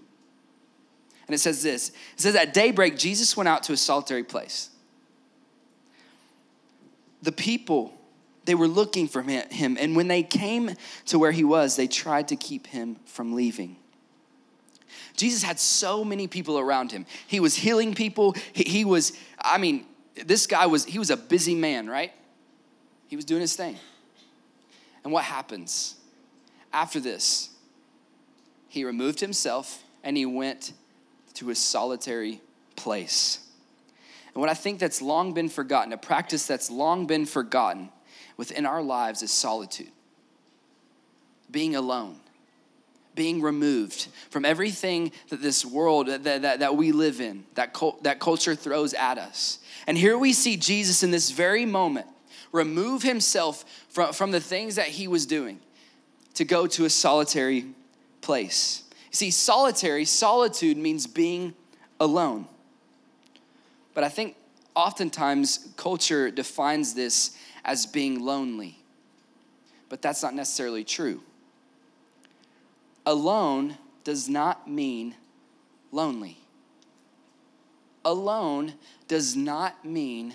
And 1.28 1.34
it 1.34 1.40
says 1.40 1.62
this 1.62 1.90
It 1.90 2.22
says, 2.22 2.36
At 2.36 2.54
daybreak, 2.54 2.98
Jesus 2.98 3.36
went 3.36 3.50
out 3.50 3.64
to 3.64 3.74
a 3.74 3.78
solitary 3.78 4.24
place. 4.24 4.70
The 7.22 7.32
people, 7.32 7.94
they 8.46 8.56
were 8.56 8.68
looking 8.68 9.08
for 9.08 9.22
him. 9.22 9.78
And 9.80 9.96
when 9.96 10.08
they 10.08 10.24
came 10.24 10.72
to 11.08 11.20
where 11.20 11.32
he 11.32 11.44
was, 11.44 11.76
they 11.76 11.88
tried 11.88 12.30
to 12.30 12.36
keep 12.36 12.68
him 12.68 12.98
from 13.06 13.34
leaving. 13.34 13.76
Jesus 15.16 15.42
had 15.44 15.60
so 15.60 16.06
many 16.06 16.28
people 16.28 16.60
around 16.60 16.92
him. 16.92 17.06
He 17.26 17.40
was 17.40 17.56
healing 17.56 17.96
people. 17.96 18.36
He, 18.54 18.64
he, 18.64 18.86
was, 18.86 19.14
I 19.42 19.58
mean, 19.58 19.86
this 20.26 20.48
guy 20.48 20.68
was, 20.68 20.86
he 20.86 21.00
was 21.00 21.10
a 21.10 21.18
busy 21.18 21.56
man, 21.56 21.90
right? 21.90 22.14
He 23.08 23.16
was 23.16 23.26
doing 23.26 23.42
his 23.42 23.56
thing. 23.56 23.78
And 25.04 25.14
what 25.14 25.24
happens? 25.24 25.96
After 26.74 27.00
this, 27.00 27.50
he 28.68 28.84
removed 28.84 29.20
himself 29.20 29.84
and 30.04 30.18
he 30.18 30.26
went 30.26 30.74
to 31.36 31.50
a 31.50 31.56
solitary 31.56 32.42
place. 32.76 33.40
And 34.34 34.42
what 34.42 34.50
I 34.50 34.54
think 34.54 34.80
that's 34.80 35.02
long 35.02 35.34
been 35.34 35.50
forgotten, 35.50 35.94
a 35.94 35.98
practice 35.98 36.46
that's 36.46 36.70
long 36.70 37.08
been 37.08 37.26
forgotten 37.26 37.90
within 38.36 38.66
our 38.66 38.84
lives 38.84 39.24
is 39.24 39.32
solitude, 39.32 39.92
being 41.50 41.76
alone 41.76 42.20
being 43.18 43.42
removed 43.42 44.08
from 44.30 44.46
everything 44.46 45.12
that 45.30 45.42
this 45.42 45.66
world 45.66 46.08
that, 46.08 46.24
that, 46.24 46.60
that 46.60 46.78
we 46.78 46.94
live 46.94 47.20
in, 47.20 47.44
that, 47.56 47.74
cult, 47.74 48.04
that 48.04 48.20
culture 48.20 48.56
throws 48.56 48.94
at 48.94 49.18
us. 49.18 49.60
And 49.88 49.98
here 49.98 50.18
we 50.18 50.32
see 50.32 50.56
Jesus 50.56 51.04
in 51.04 51.12
this 51.12 51.32
very 51.32 51.66
moment 51.66 52.08
remove 52.52 53.04
himself 53.04 53.66
from, 53.90 54.14
from 54.14 54.32
the 54.32 54.40
things 54.40 54.76
that 54.76 54.88
he 54.88 55.08
was 55.08 55.26
doing 55.26 55.60
to 56.34 56.46
go 56.46 56.68
to 56.68 56.86
a 56.86 56.90
solitary 56.90 57.66
place. 58.22 58.84
You 59.12 59.16
see, 59.16 59.32
solitary, 59.32 60.06
solitude 60.06 60.78
means 60.78 61.08
being 61.08 61.54
alone. 62.00 62.48
But 63.94 64.04
I 64.04 64.10
think 64.10 64.36
oftentimes 64.76 65.70
culture 65.78 66.30
defines 66.30 66.94
this 66.94 67.38
as 67.66 67.86
being 67.86 68.24
lonely. 68.24 68.78
But 69.90 70.02
that's 70.02 70.22
not 70.22 70.36
necessarily 70.36 70.84
true 70.84 71.22
alone 73.08 73.78
does 74.04 74.28
not 74.28 74.70
mean 74.70 75.16
lonely. 75.92 76.38
Alone 78.04 78.74
does 79.08 79.36
not 79.36 79.84
mean 79.86 80.34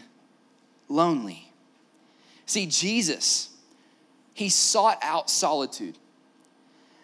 lonely. 0.88 1.51
See, 2.46 2.66
Jesus, 2.66 3.50
he 4.34 4.48
sought 4.48 4.98
out 5.02 5.30
solitude. 5.30 5.98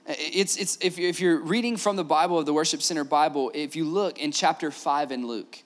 It's, 0.07 0.57
it's, 0.57 0.79
if, 0.81 0.99
if 0.99 1.21
you're 1.21 1.39
reading 1.39 1.77
from 1.77 1.97
the 1.97 2.05
Bible 2.05 2.39
of 2.39 2.47
the 2.47 2.55
Worship 2.55 2.81
Center 2.81 3.05
Bible, 3.05 3.51
if 3.55 3.77
you 3.77 3.85
look 3.85 4.19
in 4.19 4.33
chapter 4.33 4.71
5 4.71 5.13
in 5.13 5.27
Luke, 5.27 5.63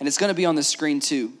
and 0.00 0.08
it's 0.08 0.16
going 0.16 0.30
to 0.30 0.34
be 0.34 0.46
on 0.46 0.54
the 0.54 0.62
screen 0.62 0.98
too. 0.98 1.32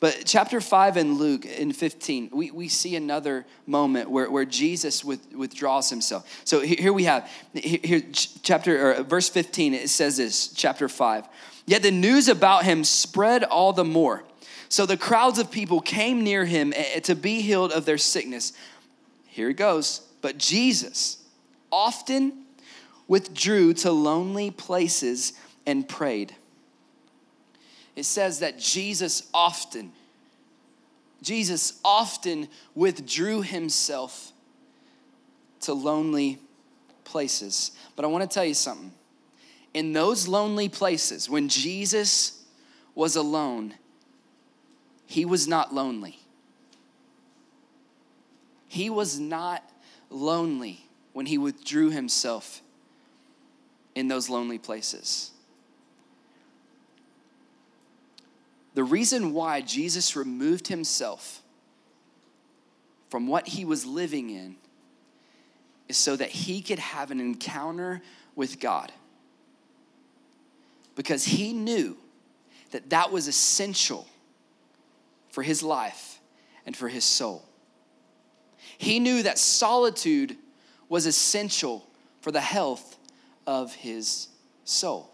But 0.00 0.22
chapter 0.24 0.60
5 0.60 0.96
in 0.96 1.18
Luke 1.18 1.44
in 1.44 1.72
15, 1.72 2.30
we, 2.32 2.50
we 2.50 2.68
see 2.68 2.96
another 2.96 3.46
moment 3.66 4.10
where, 4.10 4.30
where 4.30 4.46
Jesus 4.46 5.04
with, 5.04 5.32
withdraws 5.32 5.90
himself. 5.90 6.28
So 6.44 6.60
here 6.60 6.92
we 6.92 7.04
have, 7.04 7.30
here, 7.52 8.02
chapter, 8.42 8.98
or 8.98 9.02
verse 9.02 9.28
15, 9.28 9.74
it 9.74 9.90
says 9.90 10.16
this, 10.16 10.48
chapter 10.48 10.88
5. 10.88 11.28
Yet 11.66 11.82
the 11.82 11.90
news 11.90 12.28
about 12.28 12.64
him 12.64 12.82
spread 12.82 13.44
all 13.44 13.72
the 13.72 13.84
more. 13.84 14.24
So 14.70 14.86
the 14.86 14.96
crowds 14.96 15.38
of 15.38 15.50
people 15.50 15.82
came 15.82 16.24
near 16.24 16.46
him 16.46 16.72
eh, 16.74 16.84
eh, 16.94 17.00
to 17.00 17.14
be 17.14 17.42
healed 17.42 17.72
of 17.72 17.84
their 17.84 17.98
sickness. 17.98 18.54
Here 19.26 19.50
it 19.50 19.58
goes. 19.58 20.00
But 20.22 20.38
Jesus 20.38 21.22
often 21.70 22.46
withdrew 23.06 23.74
to 23.74 23.92
lonely 23.92 24.50
places 24.50 25.34
and 25.66 25.86
prayed 25.86 26.34
it 28.00 28.04
says 28.04 28.38
that 28.40 28.58
Jesus 28.58 29.28
often, 29.34 29.92
Jesus 31.22 31.78
often 31.84 32.48
withdrew 32.74 33.42
himself 33.42 34.32
to 35.60 35.74
lonely 35.74 36.38
places. 37.04 37.72
But 37.96 38.06
I 38.06 38.08
want 38.08 38.28
to 38.28 38.34
tell 38.34 38.44
you 38.44 38.54
something. 38.54 38.92
In 39.74 39.92
those 39.92 40.26
lonely 40.26 40.70
places, 40.70 41.28
when 41.28 41.50
Jesus 41.50 42.42
was 42.94 43.16
alone, 43.16 43.74
he 45.10 45.24
was 45.24 45.48
not 45.48 45.74
lonely. 45.74 46.20
He 48.68 48.88
was 48.88 49.18
not 49.18 49.68
lonely 50.08 50.86
when 51.14 51.26
he 51.26 51.36
withdrew 51.36 51.90
himself 51.90 52.62
in 53.96 54.06
those 54.06 54.30
lonely 54.30 54.56
places. 54.56 55.32
The 58.74 58.84
reason 58.84 59.32
why 59.32 59.62
Jesus 59.62 60.14
removed 60.14 60.68
himself 60.68 61.42
from 63.08 63.26
what 63.26 63.48
he 63.48 63.64
was 63.64 63.84
living 63.84 64.30
in 64.30 64.54
is 65.88 65.96
so 65.96 66.14
that 66.14 66.28
he 66.28 66.62
could 66.62 66.78
have 66.78 67.10
an 67.10 67.18
encounter 67.18 68.00
with 68.36 68.60
God. 68.60 68.92
Because 70.94 71.24
he 71.24 71.52
knew 71.52 71.96
that 72.70 72.90
that 72.90 73.10
was 73.10 73.26
essential 73.26 74.06
for 75.30 75.42
his 75.42 75.62
life 75.62 76.20
and 76.66 76.76
for 76.76 76.88
his 76.88 77.04
soul. 77.04 77.44
He 78.78 78.98
knew 78.98 79.22
that 79.22 79.38
solitude 79.38 80.36
was 80.88 81.06
essential 81.06 81.86
for 82.20 82.32
the 82.32 82.40
health 82.40 82.98
of 83.46 83.74
his 83.74 84.28
soul. 84.64 85.10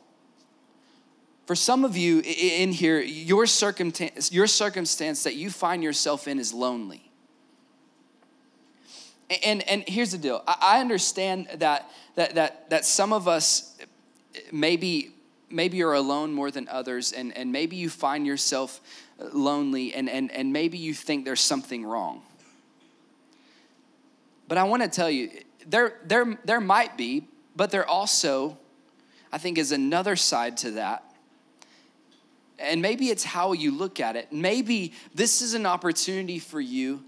For 1.46 1.54
some 1.54 1.84
of 1.84 1.96
you 1.96 2.20
in 2.24 2.72
here, 2.72 3.00
your 3.00 3.46
circumstance, 3.46 4.32
your 4.32 4.48
circumstance 4.48 5.22
that 5.22 5.36
you 5.36 5.48
find 5.50 5.82
yourself 5.82 6.26
in 6.26 6.40
is 6.40 6.52
lonely. 6.52 7.10
And, 9.44 9.62
and 9.68 9.84
here's 9.88 10.12
the 10.12 10.18
deal 10.18 10.42
I 10.46 10.80
understand 10.80 11.48
that, 11.56 11.90
that, 12.16 12.34
that, 12.34 12.70
that 12.70 12.84
some 12.84 13.12
of 13.12 13.28
us 13.28 13.76
maybe, 14.52 15.12
maybe 15.50 15.76
you're 15.76 15.94
alone 15.94 16.32
more 16.32 16.50
than 16.50 16.68
others, 16.68 17.12
and, 17.12 17.36
and 17.36 17.52
maybe 17.52 17.76
you 17.76 17.88
find 17.88 18.26
yourself 18.26 18.80
uh, 19.20 19.26
lonely, 19.32 19.94
and, 19.94 20.08
and, 20.08 20.30
and 20.32 20.52
maybe 20.52 20.78
you 20.78 20.94
think 20.94 21.24
there's 21.24 21.40
something 21.40 21.84
wrong. 21.84 22.22
But 24.48 24.58
I 24.58 24.64
want 24.64 24.82
to 24.82 24.88
tell 24.88 25.10
you, 25.10 25.30
there, 25.66 25.94
there, 26.04 26.38
there 26.44 26.60
might 26.60 26.96
be, 26.96 27.26
but 27.56 27.70
there 27.70 27.86
also, 27.88 28.58
I 29.32 29.38
think, 29.38 29.58
is 29.58 29.72
another 29.72 30.16
side 30.16 30.56
to 30.58 30.72
that 30.72 31.06
and 32.58 32.80
maybe 32.80 33.08
it's 33.10 33.24
how 33.24 33.52
you 33.52 33.70
look 33.70 34.00
at 34.00 34.16
it. 34.16 34.32
Maybe 34.32 34.92
this 35.14 35.42
is 35.42 35.54
an 35.54 35.66
opportunity 35.66 36.38
for 36.38 36.60
you. 36.60 37.02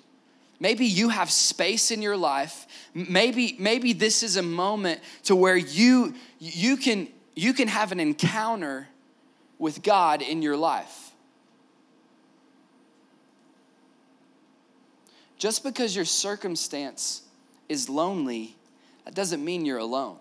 Maybe 0.60 0.86
you 0.86 1.08
have 1.08 1.30
space 1.30 1.90
in 1.90 2.02
your 2.02 2.16
life. 2.16 2.66
Maybe, 2.92 3.56
maybe 3.58 3.92
this 3.92 4.22
is 4.22 4.36
a 4.36 4.42
moment 4.42 5.00
to 5.24 5.36
where 5.36 5.56
you, 5.56 6.14
you, 6.38 6.76
can, 6.76 7.08
you 7.38 7.52
can 7.52 7.68
have 7.68 7.92
an 7.92 8.00
encounter 8.00 8.88
with 9.60 9.84
God 9.84 10.22
in 10.22 10.42
your 10.42 10.56
life. 10.56 11.12
Just 15.38 15.62
because 15.62 15.94
your 15.94 16.04
circumstance 16.04 17.22
is 17.68 17.88
lonely, 17.88 18.56
that 19.04 19.14
doesn't 19.14 19.44
mean 19.44 19.64
you're 19.64 19.78
alone. 19.78 20.16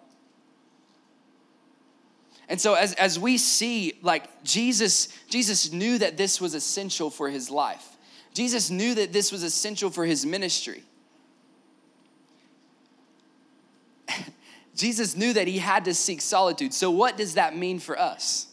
And 2.48 2.62
so 2.62 2.76
as, 2.76 2.94
as 2.94 3.18
we 3.18 3.40
see, 3.40 3.98
like 4.04 4.44
Jesus, 4.44 5.08
Jesus 5.28 5.72
knew 5.72 5.98
that 5.98 6.18
this 6.18 6.40
was 6.40 6.54
essential 6.54 7.10
for 7.10 7.30
his 7.30 7.50
life. 7.50 7.98
Jesus 8.36 8.70
knew 8.70 8.94
that 8.94 9.12
this 9.12 9.32
was 9.32 9.42
essential 9.42 9.90
for 9.90 10.06
his 10.06 10.24
ministry. 10.24 10.84
Jesus 14.78 15.18
knew 15.18 15.34
that 15.34 15.48
he 15.48 15.58
had 15.58 15.86
to 15.86 15.94
seek 15.94 16.22
solitude. 16.22 16.74
So, 16.74 16.92
what 16.92 17.18
does 17.18 17.34
that 17.34 17.58
mean 17.58 17.80
for 17.80 18.00
us? 18.00 18.48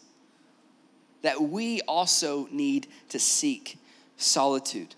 That 1.22 1.40
we 1.40 1.82
also 1.82 2.48
need 2.50 2.88
to 3.10 3.18
seek 3.18 3.78
solitude. 4.16 4.94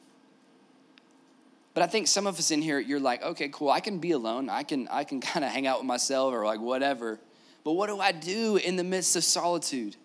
But 1.74 1.82
I 1.82 1.88
think 1.88 2.06
some 2.06 2.26
of 2.26 2.38
us 2.38 2.50
in 2.50 2.62
here, 2.62 2.78
you're 2.78 3.00
like, 3.00 3.22
okay, 3.22 3.50
cool, 3.52 3.70
I 3.70 3.80
can 3.80 3.98
be 3.98 4.12
alone. 4.12 4.48
I 4.48 4.62
can, 4.62 4.88
I 4.88 5.04
can 5.04 5.20
kind 5.32 5.44
of 5.44 5.50
hang 5.50 5.66
out 5.66 5.80
with 5.80 5.86
myself 5.86 6.32
or 6.32 6.44
like 6.44 6.60
whatever. 6.60 7.18
But 7.64 7.72
what 7.72 7.88
do 7.88 7.98
I 7.98 8.12
do 8.12 8.56
in 8.56 8.76
the 8.76 8.84
midst 8.84 9.16
of 9.16 9.24
solitude? 9.24 9.96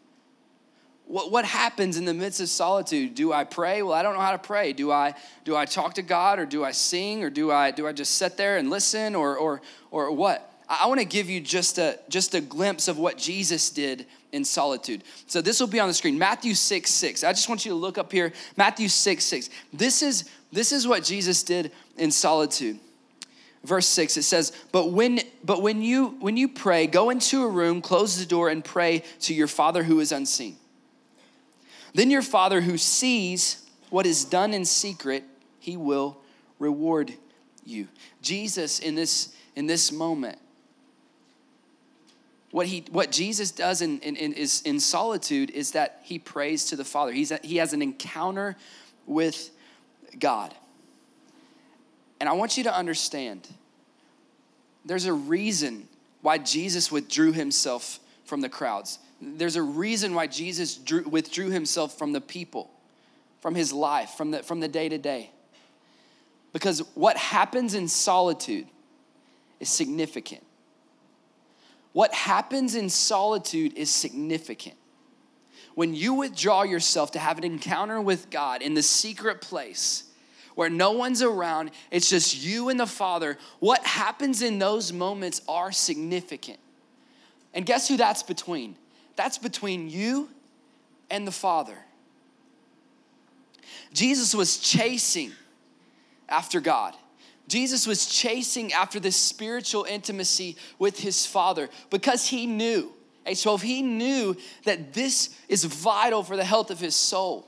What, 1.05 1.31
what 1.31 1.45
happens 1.45 1.97
in 1.97 2.05
the 2.05 2.13
midst 2.13 2.41
of 2.41 2.49
solitude? 2.49 3.13
Do 3.13 3.31
I 3.31 3.43
pray? 3.43 3.83
Well, 3.83 3.93
I 3.93 4.01
don't 4.01 4.15
know 4.15 4.21
how 4.21 4.31
to 4.31 4.37
pray. 4.39 4.73
Do 4.73 4.91
I 4.91 5.13
do 5.43 5.55
I 5.55 5.65
talk 5.65 5.95
to 5.95 6.01
God 6.01 6.39
or 6.39 6.45
do 6.45 6.63
I 6.63 6.71
sing 6.71 7.23
or 7.23 7.29
do 7.29 7.51
I 7.51 7.71
do 7.71 7.85
I 7.85 7.91
just 7.91 8.15
sit 8.15 8.37
there 8.37 8.57
and 8.57 8.69
listen 8.69 9.13
or 9.13 9.37
or 9.37 9.61
or 9.91 10.11
what? 10.11 10.50
I 10.73 10.87
want 10.87 11.01
to 11.01 11.05
give 11.05 11.29
you 11.29 11.41
just 11.41 11.77
a 11.77 11.99
just 12.07 12.33
a 12.33 12.39
glimpse 12.39 12.87
of 12.87 12.97
what 12.97 13.17
Jesus 13.17 13.69
did 13.69 14.05
in 14.31 14.45
solitude. 14.45 15.03
So 15.27 15.41
this 15.41 15.59
will 15.59 15.67
be 15.67 15.81
on 15.81 15.89
the 15.89 15.93
screen. 15.93 16.17
Matthew 16.17 16.53
6, 16.53 16.89
6. 16.89 17.25
I 17.25 17.33
just 17.33 17.49
want 17.49 17.65
you 17.65 17.71
to 17.71 17.75
look 17.75 17.97
up 17.97 18.09
here. 18.09 18.31
Matthew 18.55 18.87
6, 18.87 19.21
6. 19.21 19.49
This 19.73 20.01
is 20.01 20.29
this 20.53 20.71
is 20.71 20.87
what 20.87 21.03
Jesus 21.03 21.43
did 21.43 21.73
in 21.97 22.09
solitude. 22.09 22.79
Verse 23.65 23.85
6 23.85 24.15
it 24.15 24.23
says, 24.23 24.53
"But 24.71 24.91
when 24.91 25.19
but 25.43 25.61
when 25.61 25.81
you 25.81 26.15
when 26.21 26.37
you 26.37 26.47
pray, 26.47 26.87
go 26.87 27.09
into 27.09 27.43
a 27.43 27.49
room, 27.49 27.81
close 27.81 28.17
the 28.17 28.25
door 28.25 28.47
and 28.47 28.63
pray 28.63 29.03
to 29.21 29.33
your 29.33 29.47
Father 29.47 29.83
who 29.83 29.99
is 29.99 30.13
unseen. 30.13 30.55
Then 31.93 32.09
your 32.09 32.21
Father 32.21 32.61
who 32.61 32.77
sees 32.77 33.57
what 33.89 34.05
is 34.05 34.23
done 34.23 34.53
in 34.53 34.63
secret, 34.63 35.25
he 35.59 35.75
will 35.75 36.17
reward 36.59 37.13
you." 37.65 37.89
Jesus 38.21 38.79
in 38.79 38.95
this 38.95 39.33
in 39.53 39.67
this 39.67 39.91
moment 39.91 40.39
what, 42.51 42.67
he, 42.67 42.83
what 42.91 43.11
Jesus 43.11 43.51
does 43.51 43.81
in, 43.81 43.99
in, 43.99 44.15
in, 44.15 44.33
is, 44.33 44.61
in 44.63 44.79
solitude 44.79 45.49
is 45.51 45.71
that 45.71 46.01
he 46.03 46.19
prays 46.19 46.65
to 46.65 46.75
the 46.75 46.83
Father. 46.83 47.11
He's 47.11 47.31
a, 47.31 47.39
he 47.41 47.57
has 47.57 47.73
an 47.73 47.81
encounter 47.81 48.57
with 49.07 49.51
God. 50.19 50.53
And 52.19 52.27
I 52.27 52.33
want 52.33 52.57
you 52.57 52.65
to 52.65 52.75
understand 52.75 53.47
there's 54.85 55.05
a 55.05 55.13
reason 55.13 55.87
why 56.21 56.37
Jesus 56.37 56.91
withdrew 56.91 57.31
himself 57.31 57.99
from 58.25 58.41
the 58.41 58.49
crowds. 58.49 58.99
There's 59.21 59.55
a 59.55 59.61
reason 59.61 60.13
why 60.13 60.27
Jesus 60.27 60.75
drew, 60.75 61.03
withdrew 61.03 61.51
himself 61.51 61.97
from 61.97 62.11
the 62.11 62.21
people, 62.21 62.69
from 63.39 63.55
his 63.55 63.71
life, 63.71 64.11
from 64.11 64.31
the, 64.31 64.43
from 64.43 64.59
the 64.59 64.67
day 64.67 64.89
to 64.89 64.97
day. 64.97 65.31
Because 66.53 66.79
what 66.95 67.17
happens 67.17 67.75
in 67.75 67.87
solitude 67.87 68.67
is 69.59 69.69
significant. 69.69 70.43
What 71.93 72.13
happens 72.13 72.75
in 72.75 72.89
solitude 72.89 73.77
is 73.77 73.89
significant. 73.89 74.75
When 75.75 75.93
you 75.93 76.13
withdraw 76.13 76.63
yourself 76.63 77.11
to 77.11 77.19
have 77.19 77.37
an 77.37 77.43
encounter 77.43 77.99
with 78.01 78.29
God 78.29 78.61
in 78.61 78.73
the 78.73 78.83
secret 78.83 79.41
place 79.41 80.03
where 80.55 80.69
no 80.69 80.91
one's 80.91 81.21
around, 81.21 81.71
it's 81.91 82.09
just 82.09 82.43
you 82.43 82.69
and 82.69 82.79
the 82.79 82.85
Father, 82.85 83.37
what 83.59 83.85
happens 83.85 84.41
in 84.41 84.59
those 84.59 84.91
moments 84.91 85.41
are 85.47 85.71
significant. 85.71 86.59
And 87.53 87.65
guess 87.65 87.87
who 87.87 87.97
that's 87.97 88.23
between? 88.23 88.75
That's 89.15 89.37
between 89.37 89.89
you 89.89 90.29
and 91.09 91.25
the 91.25 91.31
Father. 91.31 91.77
Jesus 93.93 94.33
was 94.33 94.57
chasing 94.57 95.31
after 96.29 96.61
God. 96.61 96.95
Jesus 97.51 97.85
was 97.85 98.05
chasing 98.05 98.71
after 98.71 98.97
this 98.97 99.17
spiritual 99.17 99.83
intimacy 99.83 100.55
with 100.79 101.01
his 101.01 101.25
Father 101.25 101.69
because 101.89 102.25
he 102.27 102.45
knew. 102.45 102.93
So 103.33 103.55
if 103.55 103.61
he 103.61 103.81
knew 103.81 104.37
that 104.63 104.93
this 104.93 105.35
is 105.49 105.65
vital 105.65 106.23
for 106.23 106.37
the 106.37 106.45
health 106.45 106.71
of 106.71 106.79
his 106.79 106.95
soul, 106.95 107.45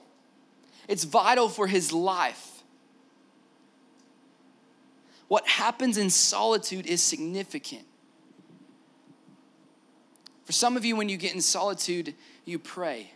it's 0.90 1.06
vital 1.06 1.48
for 1.48 1.68
his 1.68 1.94
life. 1.94 2.64
What 5.30 5.48
happens 5.48 5.98
in 5.98 6.10
solitude 6.10 6.86
is 6.86 7.02
significant. 7.02 7.86
For 10.44 10.52
some 10.52 10.76
of 10.76 10.84
you, 10.84 10.98
when 10.98 11.08
you 11.08 11.16
get 11.16 11.34
in 11.34 11.40
solitude, 11.40 12.14
you 12.44 12.60
pray. 12.60 13.10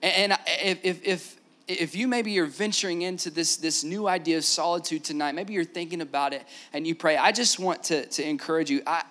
And 0.00 0.38
if, 0.46 1.04
if 1.04 1.40
you 1.68 2.06
maybe 2.06 2.30
you're 2.30 2.46
venturing 2.46 3.02
into 3.02 3.30
this, 3.30 3.56
this 3.56 3.82
new 3.82 4.06
idea 4.06 4.36
of 4.36 4.44
solitude 4.44 5.02
tonight, 5.02 5.34
maybe 5.34 5.52
you're 5.52 5.64
thinking 5.64 6.00
about 6.00 6.32
it 6.32 6.44
and 6.72 6.86
you 6.86 6.94
pray, 6.94 7.16
I 7.16 7.32
just 7.32 7.58
want 7.58 7.84
to, 7.84 8.06
to 8.06 8.26
encourage 8.26 8.70
you. 8.70 8.82
I, 8.86 9.02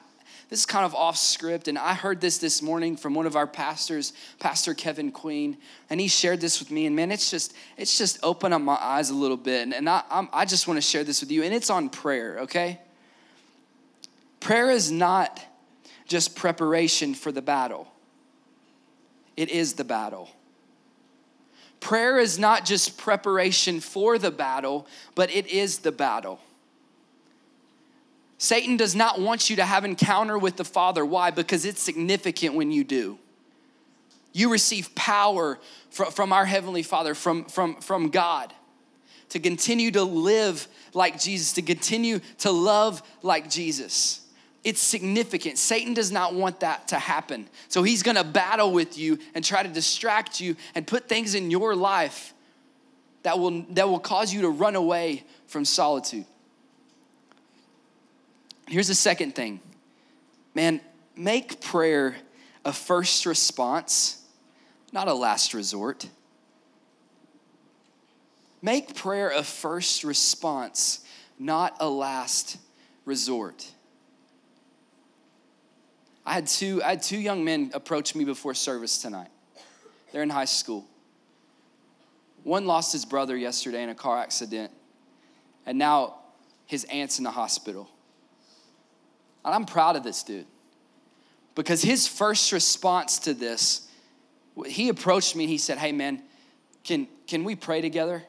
this 0.50 0.60
is 0.60 0.66
kind 0.66 0.86
of 0.86 0.94
off 0.94 1.18
script, 1.18 1.68
and 1.68 1.78
I 1.78 1.96
heard 1.96 2.22
this 2.22 2.38
this 2.38 2.62
morning 2.62 2.98
from 2.98 3.16
one 3.16 3.26
of 3.26 3.36
our 3.36 3.48
pastors, 3.48 4.14
Pastor 4.40 4.76
Kevin 4.76 5.12
Queen, 5.12 5.58
and 5.90 6.00
he 6.00 6.08
shared 6.08 6.40
this 6.40 6.60
with 6.60 6.70
me. 6.70 6.86
And 6.86 6.96
man, 6.96 7.12
it's 7.12 7.32
just 7.32 7.56
it's 7.78 7.98
just 7.98 8.20
opened 8.22 8.54
up 8.54 8.62
my 8.62 8.78
eyes 8.80 9.10
a 9.10 9.16
little 9.16 9.38
bit, 9.38 9.64
and, 9.64 9.74
and 9.74 9.90
I, 9.90 10.04
I'm, 10.10 10.30
I 10.32 10.46
just 10.46 10.68
want 10.68 10.78
to 10.78 10.82
share 10.82 11.04
this 11.04 11.22
with 11.22 11.32
you. 11.32 11.42
And 11.44 11.54
it's 11.54 11.72
on 11.72 11.90
prayer, 11.90 12.42
okay? 12.42 12.80
Prayer 14.40 14.70
is 14.70 14.92
not 14.92 15.44
just 16.08 16.36
preparation 16.36 17.16
for 17.16 17.32
the 17.32 17.42
battle; 17.42 17.88
it 19.36 19.50
is 19.50 19.74
the 19.74 19.84
battle. 19.84 20.30
Prayer 21.80 22.20
is 22.20 22.40
not 22.40 22.66
just 22.66 22.98
preparation 22.98 23.80
for 23.80 24.18
the 24.18 24.32
battle, 24.32 24.88
but 25.14 25.30
it 25.30 25.48
is 25.48 25.80
the 25.80 25.92
battle. 25.92 26.40
Satan 28.38 28.76
does 28.78 28.96
not 28.96 29.20
want 29.20 29.50
you 29.50 29.56
to 29.58 29.66
have 29.66 29.86
encounter 29.86 30.38
with 30.38 30.58
the 30.58 30.66
Father. 30.66 31.06
Why? 31.06 31.32
Because 31.32 31.64
it's 31.66 31.82
significant 31.82 32.56
when 32.56 32.72
you 32.72 32.84
do. 32.84 33.18
You 34.34 34.52
receive 34.52 34.94
power 34.96 35.60
from 35.90 36.34
our 36.34 36.46
Heavenly 36.46 36.84
Father, 36.84 37.16
from, 37.16 37.46
from, 37.46 37.76
from 37.76 38.10
God, 38.10 38.54
to 39.30 39.40
continue 39.40 39.92
to 39.92 40.04
live 40.04 40.68
like 40.94 41.20
Jesus, 41.20 41.54
to 41.54 41.62
continue 41.62 42.20
to 42.40 42.52
love 42.52 43.02
like 43.24 43.50
Jesus 43.50 44.25
it's 44.66 44.82
significant. 44.82 45.60
Satan 45.60 45.94
does 45.94 46.12
not 46.12 46.34
want 46.34 46.62
that 46.62 46.88
to 46.88 46.98
happen. 46.98 47.48
So 47.70 47.84
he's 47.84 48.02
gonna 48.02 48.24
battle 48.24 48.74
with 48.74 48.98
you 48.98 49.20
and 49.36 49.46
try 49.46 49.62
to 49.62 49.70
distract 49.70 50.42
you 50.42 50.56
and 50.74 50.86
put 50.86 51.08
things 51.08 51.36
in 51.36 51.52
your 51.52 51.76
life 51.76 52.34
that 53.22 53.38
will, 53.38 53.64
that 53.70 53.88
will 53.88 54.00
cause 54.00 54.34
you 54.34 54.42
to 54.42 54.50
run 54.50 54.76
away 54.76 55.24
from 55.46 55.66
solitude. 55.66 56.26
Here's 58.68 58.88
the 58.88 58.96
second 58.96 59.36
thing 59.36 59.62
man, 60.56 60.82
make 61.16 61.62
prayer 61.62 62.16
a 62.66 62.74
first 62.74 63.28
response, 63.28 64.24
not 64.92 65.08
a 65.08 65.14
last 65.14 65.54
resort. 65.54 66.10
Make 68.64 68.96
prayer 68.96 69.30
a 69.30 69.44
first 69.44 70.04
response, 70.04 71.06
not 71.38 71.76
a 71.80 71.88
last 71.88 72.58
resort. 73.06 73.72
I 76.26 76.34
had 76.34 76.48
two, 76.48 76.82
I 76.84 76.90
had 76.90 77.04
two 77.04 77.20
young 77.20 77.44
men 77.44 77.72
approach 77.74 78.16
me 78.16 78.26
before 78.26 78.54
service 78.54 78.98
tonight. 78.98 79.30
They're 80.12 80.24
in 80.24 80.30
high 80.30 80.46
school. 80.46 80.86
One 82.44 82.66
lost 82.66 82.92
his 82.94 83.06
brother 83.06 83.36
yesterday 83.36 83.84
in 83.84 83.90
a 83.90 83.96
car 83.96 84.18
accident, 84.18 84.72
and 85.66 85.78
now 85.78 86.16
his 86.66 86.84
aunt's 86.86 87.18
in 87.18 87.24
the 87.24 87.32
hospital. 87.32 87.90
And 89.44 89.54
I'm 89.54 89.66
proud 89.66 89.96
of 89.96 90.04
this 90.04 90.24
dude 90.24 90.48
because 91.54 91.82
his 91.82 92.08
first 92.08 92.52
response 92.52 93.20
to 93.20 93.34
this, 93.34 93.88
he 94.66 94.90
approached 94.90 95.36
me 95.36 95.44
and 95.46 95.52
he 95.52 95.58
said, 95.58 95.78
Hey, 95.78 95.92
man, 95.92 96.22
can, 96.84 97.08
can 97.28 97.44
we 97.44 97.56
pray 97.56 97.82
together? 97.82 98.24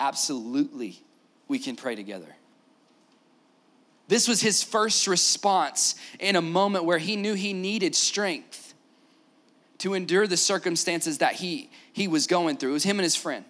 Absolutely, 0.00 1.00
we 1.48 1.58
can 1.58 1.76
pray 1.76 1.94
together. 1.94 2.34
This 4.12 4.28
was 4.28 4.42
his 4.42 4.62
first 4.62 5.06
response 5.06 5.94
in 6.20 6.36
a 6.36 6.42
moment 6.42 6.84
where 6.84 6.98
he 6.98 7.16
knew 7.16 7.32
he 7.32 7.54
needed 7.54 7.94
strength 7.94 8.74
to 9.78 9.94
endure 9.94 10.26
the 10.26 10.36
circumstances 10.36 11.16
that 11.18 11.36
he, 11.36 11.70
he 11.94 12.08
was 12.08 12.26
going 12.26 12.58
through. 12.58 12.72
It 12.72 12.74
was 12.74 12.84
him 12.84 12.98
and 12.98 13.04
his 13.04 13.16
friend. 13.16 13.42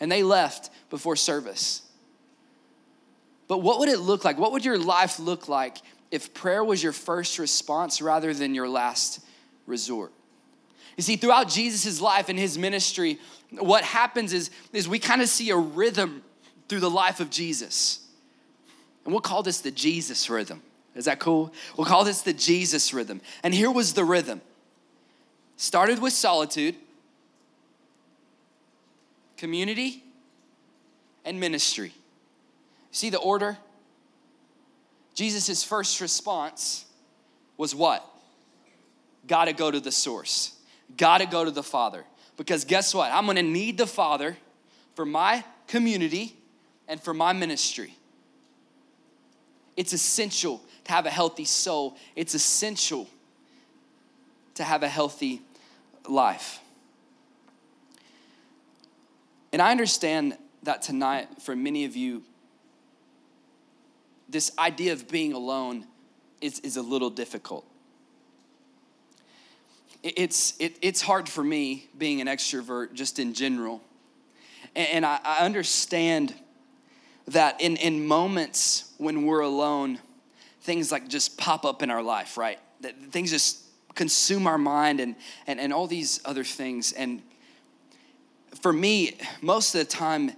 And 0.00 0.10
they 0.10 0.24
left 0.24 0.70
before 0.90 1.14
service. 1.14 1.82
But 3.46 3.58
what 3.58 3.78
would 3.78 3.88
it 3.88 4.00
look 4.00 4.24
like? 4.24 4.38
What 4.38 4.50
would 4.50 4.64
your 4.64 4.76
life 4.76 5.20
look 5.20 5.48
like 5.48 5.76
if 6.10 6.34
prayer 6.34 6.64
was 6.64 6.82
your 6.82 6.90
first 6.90 7.38
response 7.38 8.02
rather 8.02 8.34
than 8.34 8.56
your 8.56 8.68
last 8.68 9.20
resort? 9.66 10.10
You 10.96 11.04
see, 11.04 11.14
throughout 11.14 11.48
Jesus' 11.48 12.00
life 12.00 12.28
and 12.28 12.36
his 12.36 12.58
ministry, 12.58 13.20
what 13.52 13.84
happens 13.84 14.32
is, 14.32 14.50
is 14.72 14.88
we 14.88 14.98
kind 14.98 15.22
of 15.22 15.28
see 15.28 15.50
a 15.50 15.56
rhythm 15.56 16.24
through 16.68 16.80
the 16.80 16.90
life 16.90 17.20
of 17.20 17.30
Jesus. 17.30 18.00
And 19.08 19.14
we'll 19.14 19.22
call 19.22 19.42
this 19.42 19.62
the 19.62 19.70
Jesus 19.70 20.28
rhythm. 20.28 20.60
Is 20.94 21.06
that 21.06 21.18
cool? 21.18 21.50
We'll 21.78 21.86
call 21.86 22.04
this 22.04 22.20
the 22.20 22.34
Jesus 22.34 22.92
rhythm. 22.92 23.22
And 23.42 23.54
here 23.54 23.70
was 23.70 23.94
the 23.94 24.04
rhythm 24.04 24.42
started 25.56 25.98
with 25.98 26.12
solitude, 26.12 26.74
community, 29.38 30.04
and 31.24 31.40
ministry. 31.40 31.94
See 32.90 33.08
the 33.08 33.16
order? 33.16 33.56
Jesus' 35.14 35.64
first 35.64 36.02
response 36.02 36.84
was 37.56 37.74
what? 37.74 38.06
Gotta 39.26 39.54
go 39.54 39.70
to 39.70 39.80
the 39.80 39.90
source, 39.90 40.52
gotta 40.98 41.24
go 41.24 41.46
to 41.46 41.50
the 41.50 41.62
Father. 41.62 42.04
Because 42.36 42.66
guess 42.66 42.94
what? 42.94 43.10
I'm 43.10 43.24
gonna 43.24 43.42
need 43.42 43.78
the 43.78 43.86
Father 43.86 44.36
for 44.94 45.06
my 45.06 45.44
community 45.66 46.36
and 46.86 47.00
for 47.00 47.14
my 47.14 47.32
ministry. 47.32 47.94
It's 49.78 49.92
essential 49.92 50.60
to 50.86 50.92
have 50.92 51.06
a 51.06 51.10
healthy 51.10 51.44
soul, 51.44 51.96
it's 52.16 52.34
essential 52.34 53.08
to 54.56 54.64
have 54.64 54.82
a 54.82 54.88
healthy 54.88 55.40
life. 56.08 56.58
And 59.52 59.62
I 59.62 59.70
understand 59.70 60.36
that 60.64 60.82
tonight, 60.82 61.28
for 61.42 61.54
many 61.54 61.84
of 61.84 61.94
you, 61.94 62.24
this 64.28 64.50
idea 64.58 64.94
of 64.94 65.06
being 65.06 65.32
alone 65.32 65.86
is, 66.40 66.58
is 66.58 66.76
a 66.76 66.82
little 66.82 67.08
difficult. 67.08 67.64
It's, 70.02 70.54
it, 70.58 70.76
it's 70.82 71.02
hard 71.02 71.28
for 71.28 71.44
me 71.44 71.86
being 71.96 72.20
an 72.20 72.26
extrovert 72.26 72.94
just 72.94 73.20
in 73.20 73.32
general. 73.32 73.80
And, 74.74 74.88
and 74.88 75.06
I, 75.06 75.20
I 75.22 75.44
understand 75.44 76.34
that 77.28 77.60
in, 77.60 77.76
in 77.76 78.06
moments 78.06 78.92
when 78.98 79.24
we're 79.24 79.40
alone, 79.40 79.98
things 80.62 80.90
like 80.90 81.08
just 81.08 81.36
pop 81.38 81.64
up 81.64 81.82
in 81.82 81.90
our 81.90 82.02
life, 82.02 82.36
right? 82.36 82.58
That 82.80 82.96
things 83.10 83.30
just 83.30 83.62
consume 83.94 84.46
our 84.46 84.58
mind 84.58 85.00
and, 85.00 85.16
and, 85.46 85.60
and 85.60 85.72
all 85.72 85.86
these 85.86 86.20
other 86.24 86.44
things. 86.44 86.92
And 86.92 87.22
for 88.60 88.72
me, 88.72 89.16
most 89.42 89.74
of 89.74 89.80
the 89.80 89.84
time, 89.84 90.32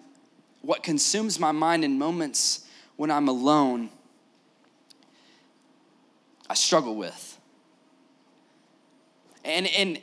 what 0.62 0.82
consumes 0.82 1.38
my 1.38 1.52
mind 1.52 1.84
in 1.84 1.98
moments 1.98 2.66
when 2.96 3.10
I'm 3.10 3.28
alone, 3.28 3.90
I 6.48 6.54
struggle 6.54 6.96
with. 6.96 7.38
And, 9.44 9.66
and, 9.68 10.00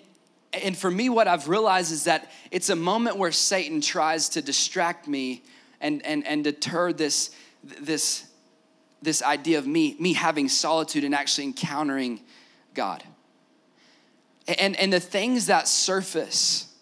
and 0.53 0.75
for 0.75 0.89
me, 0.89 1.09
what 1.09 1.27
I've 1.27 1.47
realized 1.47 1.91
is 1.91 2.05
that 2.05 2.31
it's 2.49 2.69
a 2.69 2.75
moment 2.75 3.17
where 3.17 3.31
Satan 3.31 3.81
tries 3.81 4.29
to 4.29 4.41
distract 4.41 5.07
me 5.07 5.43
and, 5.81 6.05
and, 6.05 6.25
and 6.25 6.43
deter 6.43 6.93
this, 6.93 7.31
this, 7.63 8.25
this 9.01 9.21
idea 9.21 9.57
of 9.57 9.67
me, 9.67 9.95
me 9.99 10.13
having 10.13 10.49
solitude 10.49 11.03
and 11.03 11.13
actually 11.13 11.45
encountering 11.45 12.21
God. 12.73 13.03
And, 14.47 14.75
and 14.77 14.91
the 14.91 14.99
things 14.99 15.47
that 15.47 15.67
surface 15.67 16.73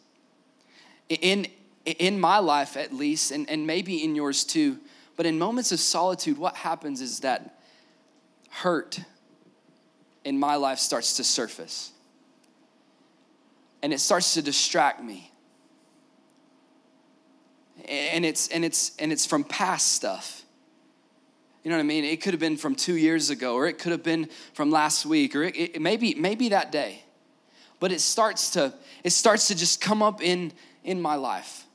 in, 1.10 1.48
in 1.86 2.20
my 2.20 2.40
life, 2.40 2.78
at 2.78 2.94
least, 2.94 3.32
and, 3.32 3.50
and 3.50 3.66
maybe 3.66 4.04
in 4.04 4.16
yours 4.16 4.44
too, 4.44 4.80
but 5.16 5.26
in 5.26 5.40
moments 5.40 5.72
of 5.72 5.80
solitude, 5.80 6.38
what 6.38 6.56
happens 6.56 7.02
is 7.02 7.22
that 7.22 7.60
hurt 8.50 9.00
in 10.24 10.40
my 10.40 10.56
life 10.56 10.80
starts 10.80 11.18
to 11.18 11.24
surface. 11.24 11.92
And 13.82 13.94
it 13.94 14.00
starts 14.00 14.34
to 14.34 14.42
distract 14.42 15.04
me. 15.04 15.32
And 17.88 18.26
it's 18.26 18.48
and 18.48 18.66
it's 18.66 18.96
and 18.98 19.12
it's 19.12 19.26
from 19.26 19.44
past 19.44 19.94
stuff. 19.94 20.44
You 21.64 21.72
know 21.72 21.78
what 21.78 21.84
I 21.84 21.88
mean? 21.88 22.04
It 22.04 22.22
could 22.22 22.34
have 22.34 22.40
been 22.40 22.58
from 22.58 22.76
two 22.76 22.96
years 22.96 23.32
ago, 23.32 23.56
or 23.56 23.66
it 23.66 23.80
could 23.80 23.92
have 23.92 24.04
been 24.04 24.30
from 24.54 24.70
last 24.70 25.04
week, 25.04 25.36
or 25.36 25.44
it, 25.44 25.56
it, 25.58 25.82
maybe 25.82 26.14
maybe 26.14 26.50
that 26.50 26.72
day. 26.72 27.02
But 27.80 27.92
it 27.92 28.02
starts 28.02 28.52
to 28.52 28.74
it 29.04 29.10
starts 29.10 29.48
to 29.48 29.56
just 29.56 29.82
come 29.82 30.04
up 30.04 30.22
in 30.22 30.52
in 30.84 31.02
my 31.02 31.16
life. 31.16 31.66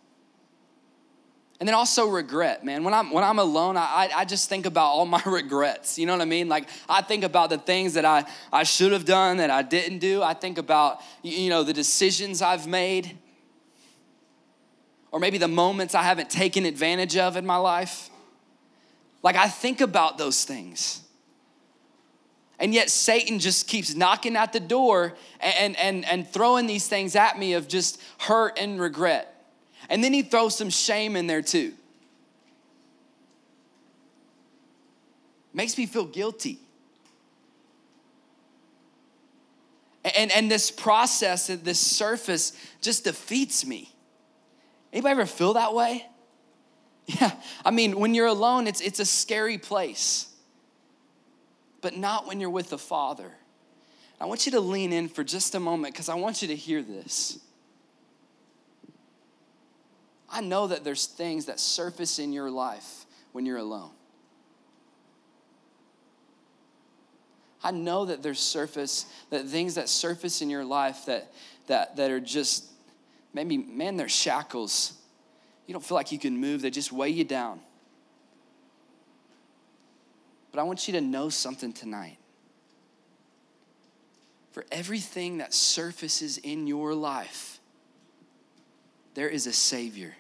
And 1.59 1.68
then 1.68 1.75
also 1.75 2.07
regret 2.07 2.64
man. 2.64 2.85
When 2.85 2.94
i'm 2.94 3.11
when 3.11 3.25
i'm 3.25 3.40
alone 3.40 3.77
i 3.77 4.09
i 4.14 4.25
just 4.25 4.49
think 4.49 4.64
about 4.64 4.87
all 4.87 5.07
my 5.07 5.23
regrets. 5.27 5.99
You 5.99 6.07
know 6.07 6.12
what 6.12 6.23
i 6.23 6.25
mean? 6.25 6.49
Like 6.49 6.68
i 6.88 7.03
think 7.03 7.25
about 7.25 7.51
the 7.51 7.59
things 7.59 7.94
that 7.94 8.05
i 8.05 8.25
i 8.53 8.62
should 8.62 8.92
have 8.92 9.05
done 9.05 9.38
that 9.38 9.51
i 9.51 9.62
didn't 9.62 9.99
do. 9.99 10.23
I 10.23 10.35
think 10.35 10.57
about 10.57 11.01
you 11.23 11.51
know 11.51 11.64
the 11.64 11.73
decisions 11.73 12.42
i've 12.42 12.68
made 12.68 13.18
or 15.12 15.20
maybe 15.20 15.38
the 15.38 15.49
moments 15.49 15.94
i 15.94 16.03
haven't 16.03 16.31
taken 16.31 16.64
advantage 16.64 17.16
of 17.16 17.37
in 17.37 17.46
my 17.46 17.57
life 17.57 18.11
like 19.23 19.37
i 19.37 19.49
think 19.49 19.81
about 19.81 20.18
those 20.18 20.44
things 20.44 21.03
and 22.61 22.75
yet 22.75 22.90
Satan 22.90 23.38
just 23.38 23.66
keeps 23.66 23.94
knocking 23.94 24.37
at 24.37 24.53
the 24.53 24.61
door 24.61 25.14
and, 25.40 25.75
and, 25.79 26.05
and 26.05 26.29
throwing 26.29 26.66
these 26.66 26.87
things 26.87 27.16
at 27.16 27.38
me 27.38 27.55
of 27.55 27.66
just 27.66 28.01
hurt 28.18 28.59
and 28.61 28.79
regret. 28.79 29.35
And 29.88 30.05
then 30.05 30.12
he 30.12 30.20
throws 30.20 30.59
some 30.59 30.68
shame 30.68 31.16
in 31.16 31.27
there 31.27 31.40
too. 31.40 31.73
Makes 35.55 35.79
me 35.79 35.87
feel 35.87 36.05
guilty. 36.05 36.59
And, 40.05 40.31
and 40.31 40.51
this 40.51 40.70
process, 40.70 41.46
this 41.46 41.81
surface 41.81 42.53
just 42.83 43.05
defeats 43.05 43.66
me. 43.66 43.90
Anybody 44.92 45.12
ever 45.12 45.26
feel 45.26 45.55
that 45.55 45.74
way? 45.74 46.07
Yeah, 47.07 47.33
I 47.64 47.72
mean, 47.72 47.98
when 47.98 48.14
you're 48.14 48.29
alone, 48.29 48.68
it's, 48.68 48.81
it's 48.81 49.00
a 49.00 49.05
scary 49.05 49.59
place 49.59 50.31
but 51.81 51.96
not 51.96 52.26
when 52.26 52.40
you're 52.40 52.50
with 52.50 52.70
the 52.70 52.79
Father. 52.79 53.33
I 54.20 54.26
want 54.26 54.46
you 54.46 54.53
to 54.53 54.61
lean 54.61 54.92
in 54.92 55.09
for 55.09 55.24
just 55.24 55.55
a 55.55 55.61
moment 55.61 55.94
because 55.94 56.09
I 56.09 56.14
want 56.14 56.42
you 56.42 56.48
to 56.48 56.57
hear 56.57 56.83
this. 56.83 57.38
I 60.29 60.40
know 60.40 60.68
that 60.68 60.85
there's 60.85 61.07
things 61.07 61.46
that 61.46 61.59
surface 61.59 62.18
in 62.18 62.33
your 62.33 62.50
life 62.50 63.07
when 63.33 63.46
you're 63.46 63.59
alone. 63.59 63.90
I 67.62 67.72
know 67.72 68.07
that 68.07 68.22
there's 68.22 68.38
surface, 68.38 69.07
that 69.31 69.46
things 69.46 69.74
that 69.74 69.88
surface 69.88 70.40
in 70.40 70.48
your 70.48 70.64
life 70.64 71.07
that 71.07 71.33
that 71.66 71.96
that 71.96 72.11
are 72.11 72.20
just 72.20 72.70
maybe, 73.33 73.59
man, 73.59 73.97
they're 73.97 74.09
shackles. 74.09 74.95
You 75.66 75.73
don't 75.73 75.85
feel 75.85 75.97
like 75.97 76.12
you 76.12 76.19
can 76.19 76.38
move, 76.38 76.62
they 76.62 76.71
just 76.71 76.93
weigh 76.93 77.11
you 77.11 77.25
down. 77.25 77.61
But 80.53 80.61
I 80.61 80.62
want 80.64 80.88
you 80.88 80.95
to 80.95 81.01
know 81.01 81.29
something 81.29 81.73
tonight. 81.73 82.16
For 84.53 84.64
everything 84.73 85.38
that 85.38 85.55
surfaces 85.55 86.38
in 86.38 86.66
your 86.66 86.95
life, 86.95 87.61
there 89.14 89.29
is 89.29 89.47
a 89.47 89.53
Savior. 89.53 90.16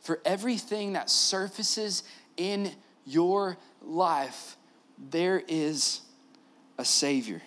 For 0.00 0.20
everything 0.24 0.92
that 0.94 1.08
surfaces 1.08 2.02
in 2.36 2.72
your 3.06 3.56
life, 3.80 4.56
there 4.98 5.42
is 5.48 6.00
a 6.76 6.84
Savior. 6.84 7.40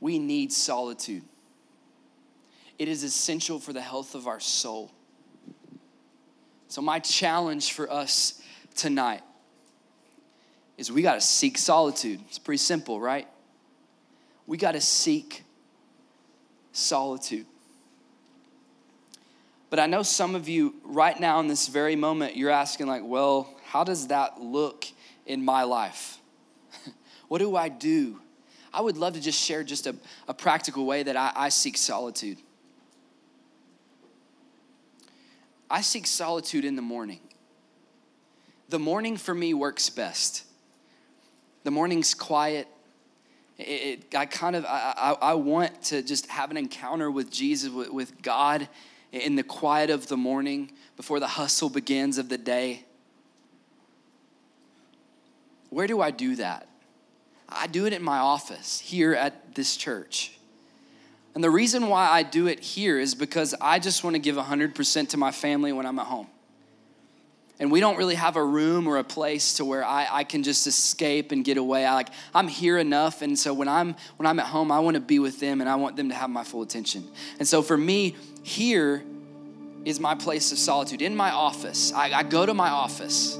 We 0.00 0.18
need 0.18 0.52
solitude. 0.52 1.22
It 2.78 2.88
is 2.88 3.02
essential 3.02 3.58
for 3.58 3.72
the 3.72 3.80
health 3.80 4.14
of 4.14 4.26
our 4.26 4.40
soul. 4.40 4.92
So, 6.68 6.82
my 6.82 6.98
challenge 7.00 7.72
for 7.72 7.90
us 7.90 8.40
tonight 8.76 9.22
is 10.76 10.92
we 10.92 11.02
got 11.02 11.14
to 11.14 11.20
seek 11.20 11.58
solitude. 11.58 12.20
It's 12.28 12.38
pretty 12.38 12.58
simple, 12.58 13.00
right? 13.00 13.26
We 14.46 14.56
got 14.56 14.72
to 14.72 14.80
seek 14.80 15.44
solitude. 16.72 17.46
But 19.70 19.80
I 19.80 19.86
know 19.86 20.02
some 20.02 20.34
of 20.34 20.48
you 20.48 20.76
right 20.84 21.18
now 21.18 21.40
in 21.40 21.48
this 21.48 21.68
very 21.68 21.96
moment, 21.96 22.36
you're 22.36 22.50
asking, 22.50 22.86
like, 22.86 23.02
well, 23.04 23.54
how 23.64 23.84
does 23.84 24.06
that 24.08 24.40
look 24.40 24.86
in 25.26 25.44
my 25.44 25.64
life? 25.64 26.18
what 27.28 27.38
do 27.38 27.56
I 27.56 27.68
do? 27.68 28.20
I 28.72 28.80
would 28.80 28.96
love 28.96 29.14
to 29.14 29.20
just 29.20 29.40
share 29.40 29.64
just 29.64 29.86
a, 29.86 29.96
a 30.26 30.34
practical 30.34 30.86
way 30.86 31.02
that 31.02 31.16
I, 31.16 31.32
I 31.34 31.48
seek 31.48 31.76
solitude. 31.76 32.38
I 35.70 35.80
seek 35.80 36.06
solitude 36.06 36.64
in 36.64 36.76
the 36.76 36.82
morning. 36.82 37.20
The 38.68 38.78
morning 38.78 39.16
for 39.16 39.34
me 39.34 39.54
works 39.54 39.88
best. 39.90 40.44
The 41.64 41.70
morning's 41.70 42.14
quiet. 42.14 42.68
It, 43.58 43.62
it, 43.62 44.14
I 44.14 44.26
kind 44.26 44.56
of 44.56 44.64
I, 44.64 44.94
I, 44.96 45.30
I, 45.30 45.34
want 45.34 45.82
to 45.84 46.02
just 46.02 46.26
have 46.28 46.50
an 46.50 46.56
encounter 46.56 47.10
with 47.10 47.30
Jesus, 47.30 47.70
with, 47.70 47.90
with 47.90 48.22
God, 48.22 48.68
in 49.10 49.36
the 49.36 49.42
quiet 49.42 49.90
of 49.90 50.06
the 50.06 50.16
morning 50.16 50.70
before 50.96 51.18
the 51.18 51.26
hustle 51.26 51.68
begins 51.68 52.18
of 52.18 52.28
the 52.28 52.38
day. 52.38 52.84
Where 55.70 55.86
do 55.86 56.00
I 56.00 56.10
do 56.10 56.36
that? 56.36 56.67
I 57.48 57.66
do 57.66 57.86
it 57.86 57.92
in 57.92 58.02
my 58.02 58.18
office 58.18 58.80
here 58.80 59.14
at 59.14 59.54
this 59.54 59.76
church. 59.76 60.32
And 61.34 61.42
the 61.42 61.50
reason 61.50 61.88
why 61.88 62.08
I 62.08 62.22
do 62.22 62.46
it 62.46 62.60
here 62.60 62.98
is 62.98 63.14
because 63.14 63.54
I 63.60 63.78
just 63.78 64.02
want 64.02 64.14
to 64.14 64.18
give 64.20 64.36
100% 64.36 65.08
to 65.10 65.16
my 65.16 65.30
family 65.30 65.72
when 65.72 65.86
I'm 65.86 65.98
at 65.98 66.06
home. 66.06 66.26
And 67.60 67.72
we 67.72 67.80
don't 67.80 67.96
really 67.96 68.14
have 68.14 68.36
a 68.36 68.44
room 68.44 68.86
or 68.86 68.98
a 68.98 69.04
place 69.04 69.54
to 69.54 69.64
where 69.64 69.84
I, 69.84 70.06
I 70.10 70.24
can 70.24 70.42
just 70.42 70.66
escape 70.66 71.32
and 71.32 71.44
get 71.44 71.56
away. 71.56 71.84
I 71.84 71.94
like 71.94 72.08
I'm 72.32 72.46
here 72.46 72.78
enough, 72.78 73.20
and 73.20 73.36
so 73.36 73.52
when 73.52 73.66
I'm 73.66 73.96
when 74.16 74.28
I'm 74.28 74.38
at 74.38 74.46
home, 74.46 74.70
I 74.70 74.78
want 74.78 74.94
to 74.94 75.00
be 75.00 75.18
with 75.18 75.40
them 75.40 75.60
and 75.60 75.68
I 75.68 75.74
want 75.74 75.96
them 75.96 76.08
to 76.08 76.14
have 76.14 76.30
my 76.30 76.44
full 76.44 76.62
attention. 76.62 77.04
And 77.40 77.48
so 77.48 77.62
for 77.62 77.76
me, 77.76 78.14
here 78.44 79.02
is 79.84 79.98
my 79.98 80.14
place 80.14 80.52
of 80.52 80.58
solitude 80.58 81.02
in 81.02 81.16
my 81.16 81.32
office. 81.32 81.92
I, 81.92 82.12
I 82.12 82.22
go 82.22 82.46
to 82.46 82.54
my 82.54 82.68
office 82.68 83.36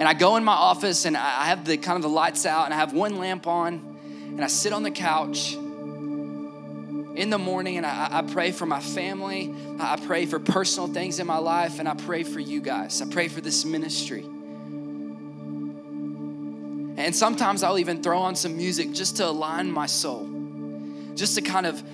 And 0.00 0.08
I 0.08 0.14
go 0.14 0.36
in 0.36 0.44
my 0.44 0.54
office 0.54 1.04
and 1.04 1.14
I 1.14 1.44
have 1.44 1.66
the 1.66 1.76
kind 1.76 1.96
of 1.96 2.02
the 2.02 2.08
lights 2.08 2.46
out 2.46 2.64
and 2.64 2.72
I 2.72 2.78
have 2.78 2.94
one 2.94 3.18
lamp 3.18 3.46
on 3.46 3.74
and 4.28 4.42
I 4.42 4.46
sit 4.46 4.72
on 4.72 4.82
the 4.82 4.90
couch 4.90 5.52
in 5.52 7.28
the 7.28 7.36
morning 7.36 7.76
and 7.76 7.84
I, 7.84 8.08
I, 8.10 8.22
pray 8.22 8.50
for 8.50 8.64
my 8.64 8.80
family. 8.80 9.54
I 9.78 9.96
pray 9.96 10.24
for 10.24 10.38
personal 10.38 10.88
things 10.88 11.20
in 11.20 11.26
my 11.26 11.36
life 11.36 11.80
and 11.80 11.86
I 11.86 11.92
pray 11.92 12.22
for 12.22 12.40
you 12.40 12.62
guys. 12.62 13.02
I 13.02 13.10
pray 13.10 13.28
for 13.28 13.42
this 13.42 13.66
ministry. 13.66 14.22
And 16.96 17.14
sometimes 17.14 17.62
I'll 17.62 17.78
even 17.78 18.02
throw 18.02 18.20
on 18.20 18.36
some 18.36 18.56
music 18.56 18.92
just 18.92 19.18
to 19.18 19.28
align 19.28 19.70
my 19.70 19.84
soul, 19.84 20.26
just 21.14 21.34
to 21.34 21.42
kind 21.42 21.66
of 21.66 21.84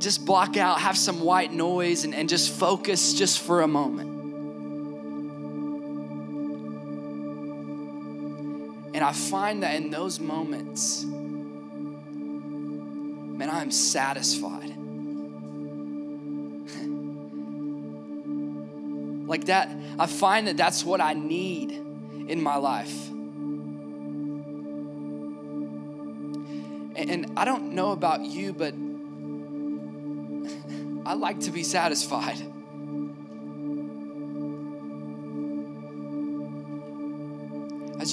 just 0.00 0.26
block 0.26 0.58
out, 0.58 0.80
have 0.80 0.98
some 0.98 1.20
white 1.20 1.50
noise, 1.50 2.04
and, 2.04 2.14
and 2.14 2.28
just 2.28 2.52
focus 2.52 3.14
just 3.14 3.40
for 3.40 3.62
a 3.62 3.68
moment. 3.68 4.13
And 8.94 9.02
I 9.02 9.12
find 9.12 9.64
that 9.64 9.74
in 9.74 9.90
those 9.90 10.20
moments, 10.20 11.04
man, 13.34 13.50
I 13.50 13.60
am 13.60 13.72
satisfied. 13.72 14.68
like 19.28 19.46
that, 19.46 19.76
I 19.98 20.06
find 20.06 20.46
that 20.46 20.56
that's 20.56 20.84
what 20.84 21.00
I 21.00 21.14
need 21.14 21.72
in 21.72 22.40
my 22.40 22.54
life. 22.54 23.08
And 26.96 27.32
I 27.36 27.44
don't 27.44 27.72
know 27.72 27.90
about 27.90 28.20
you, 28.20 28.52
but 28.52 28.74
I 31.04 31.14
like 31.14 31.40
to 31.40 31.50
be 31.50 31.64
satisfied. 31.64 32.53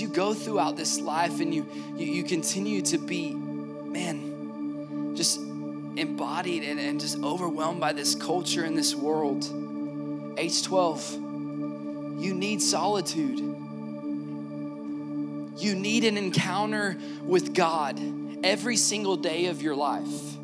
You 0.02 0.08
go 0.08 0.34
throughout 0.34 0.76
this 0.76 1.00
life 1.00 1.40
and 1.40 1.54
you, 1.54 1.68
you, 1.96 2.08
you 2.08 2.24
continue 2.24 2.82
to 2.82 2.98
be, 2.98 3.36
man, 3.36 5.16
just 5.16 5.40
embodied 5.96 6.64
and, 6.64 6.80
and 6.80 7.00
just 7.00 7.22
overwhelmed 7.22 7.80
by 7.80 7.94
this 7.94 8.16
culture 8.16 8.64
and 8.64 8.76
this 8.76 8.96
world, 8.96 9.46
age 10.38 10.64
12, 10.64 11.14
you 11.14 12.34
need 12.34 12.62
solitude. 12.64 13.40
You 15.58 15.76
need 15.76 16.04
an 16.06 16.18
encounter 16.18 16.98
with 17.24 17.54
God 17.54 18.02
every 18.44 18.78
single 18.78 19.18
day 19.18 19.46
of 19.46 19.62
your 19.62 19.76
life. 19.76 20.38